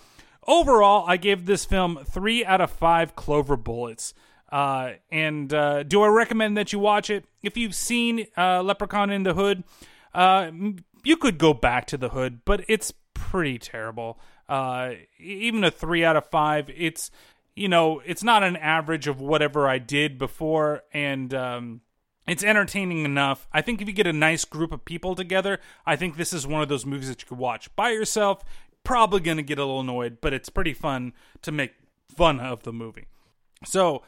[0.47, 4.13] overall, I gave this film three out of five clover bullets.
[4.51, 7.25] Uh, and uh, do I recommend that you watch it?
[7.41, 9.63] If you've seen uh, Leprechaun in the Hood,
[10.13, 10.51] uh,
[11.03, 14.19] you could go back to the Hood, but it's pretty terrible.
[14.47, 17.11] Uh, even a three out of five, it's
[17.55, 21.81] you know, it's not an average of whatever I did before, and um,
[22.25, 23.47] it's entertaining enough.
[23.51, 26.47] I think if you get a nice group of people together, I think this is
[26.47, 28.43] one of those movies that you could watch by yourself.
[28.83, 31.73] Probably gonna get a little annoyed, but it's pretty fun to make
[32.07, 33.07] fun of the movie.
[33.65, 34.01] So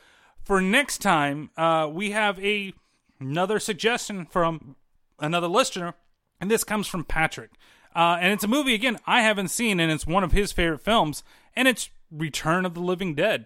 [0.44, 2.74] for next time, uh, we have a
[3.20, 4.76] another suggestion from
[5.20, 5.94] another listener,
[6.44, 7.52] and this comes from Patrick.
[7.96, 10.82] Uh, and it's a movie again I haven't seen, and it's one of his favorite
[10.82, 11.24] films,
[11.56, 13.46] and it's Return of the Living Dead.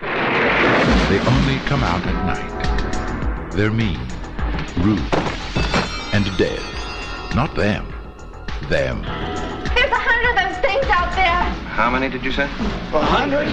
[0.00, 3.52] They only come out at night.
[3.52, 4.00] They're mean,
[4.78, 5.04] rude,
[6.14, 6.62] and dead.
[7.34, 7.92] Not them.
[8.70, 9.02] Them.
[9.02, 11.42] There's a hundred of those things out there.
[11.68, 12.44] How many did you say?
[12.44, 13.48] A hundred?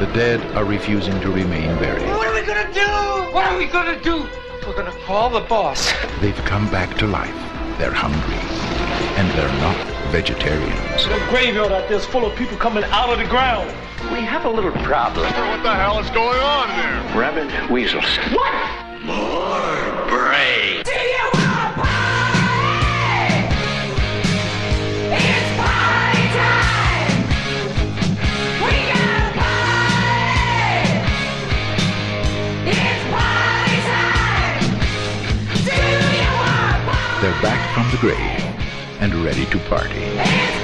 [0.00, 2.08] The dead are refusing to remain buried.
[2.08, 3.34] What are we gonna do?
[3.34, 4.26] What are we gonna do?
[4.66, 5.92] We're gonna call the boss.
[6.22, 7.36] They've come back to life.
[7.80, 8.36] They're hungry.
[9.16, 9.74] And they're not
[10.12, 11.06] vegetarians.
[11.06, 13.70] The graveyard out there's full of people coming out of the ground.
[14.12, 15.24] We have a little problem.
[15.24, 17.18] What the hell is going on there?
[17.18, 18.04] Rabid weasels.
[18.36, 18.52] What?
[19.00, 20.84] More brains.
[20.84, 21.99] Do you want
[37.20, 38.18] They're back from the grave
[39.00, 40.16] and ready to party.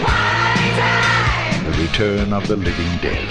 [0.02, 1.64] Party.
[1.64, 3.28] The return of the living dead.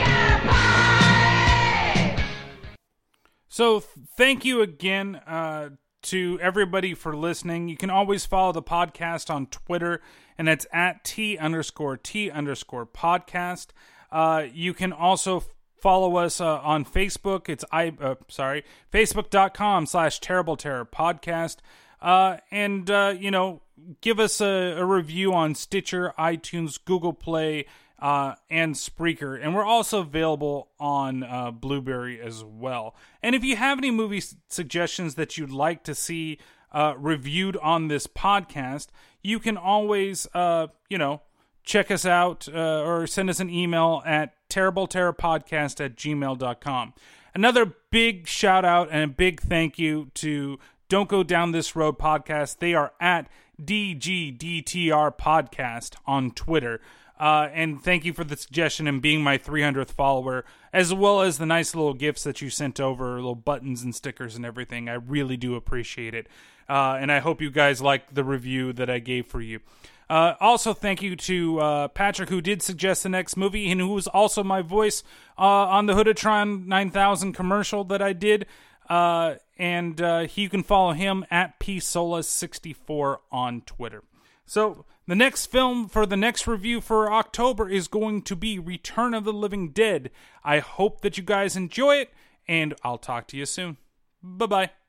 [3.48, 5.70] So thank you again uh,
[6.04, 7.68] to everybody for listening.
[7.68, 10.02] You can always follow the podcast on Twitter,
[10.38, 13.70] and it's at T underscore T underscore podcast.
[14.12, 15.44] Uh, you can also
[15.82, 17.50] follow us uh, on Facebook.
[17.50, 21.58] It's I uh, sorry, Facebook.com slash terrible terror podcast.
[22.06, 23.64] Uh, and, uh, you know,
[24.02, 27.66] give us a, a review on Stitcher, iTunes, Google Play,
[27.98, 29.40] uh, and Spreaker.
[29.42, 32.96] And we're also available on uh, Blubrry as well.
[33.24, 36.38] And if you have any movie suggestions that you'd like to see
[36.72, 38.90] uh, reviewed on this podcast,
[39.24, 41.24] you can always, uh, you know,
[41.64, 46.94] check us out uh, or send us an email at terribleterrorpodcast at gmail.com.
[47.34, 51.98] Another big shout out and a big thank you to Don't Go Down This Road
[51.98, 52.60] podcast.
[52.60, 53.28] They are at
[53.62, 56.80] DGDTR podcast on Twitter.
[57.20, 61.38] Uh, and thank you for the suggestion and being my 300th follower, as well as
[61.38, 64.90] the nice little gifts that you sent over, little buttons and stickers and everything.
[64.90, 66.28] I really do appreciate it.
[66.68, 69.62] Uh, and I hope you guys like the review that I gave for you.
[70.10, 73.88] Uh, also, thank you to uh, Patrick, who did suggest the next movie and who
[73.88, 75.02] was also my voice
[75.38, 78.46] uh, on the Hoodotron 9000 commercial that I did.
[78.88, 84.04] Uh, and uh, you can follow him at psolas64 on Twitter.
[84.46, 89.14] So, the next film for the next review for October is going to be Return
[89.14, 90.10] of the Living Dead.
[90.44, 92.14] I hope that you guys enjoy it,
[92.48, 93.78] and I'll talk to you soon.
[94.24, 94.85] Bye bye.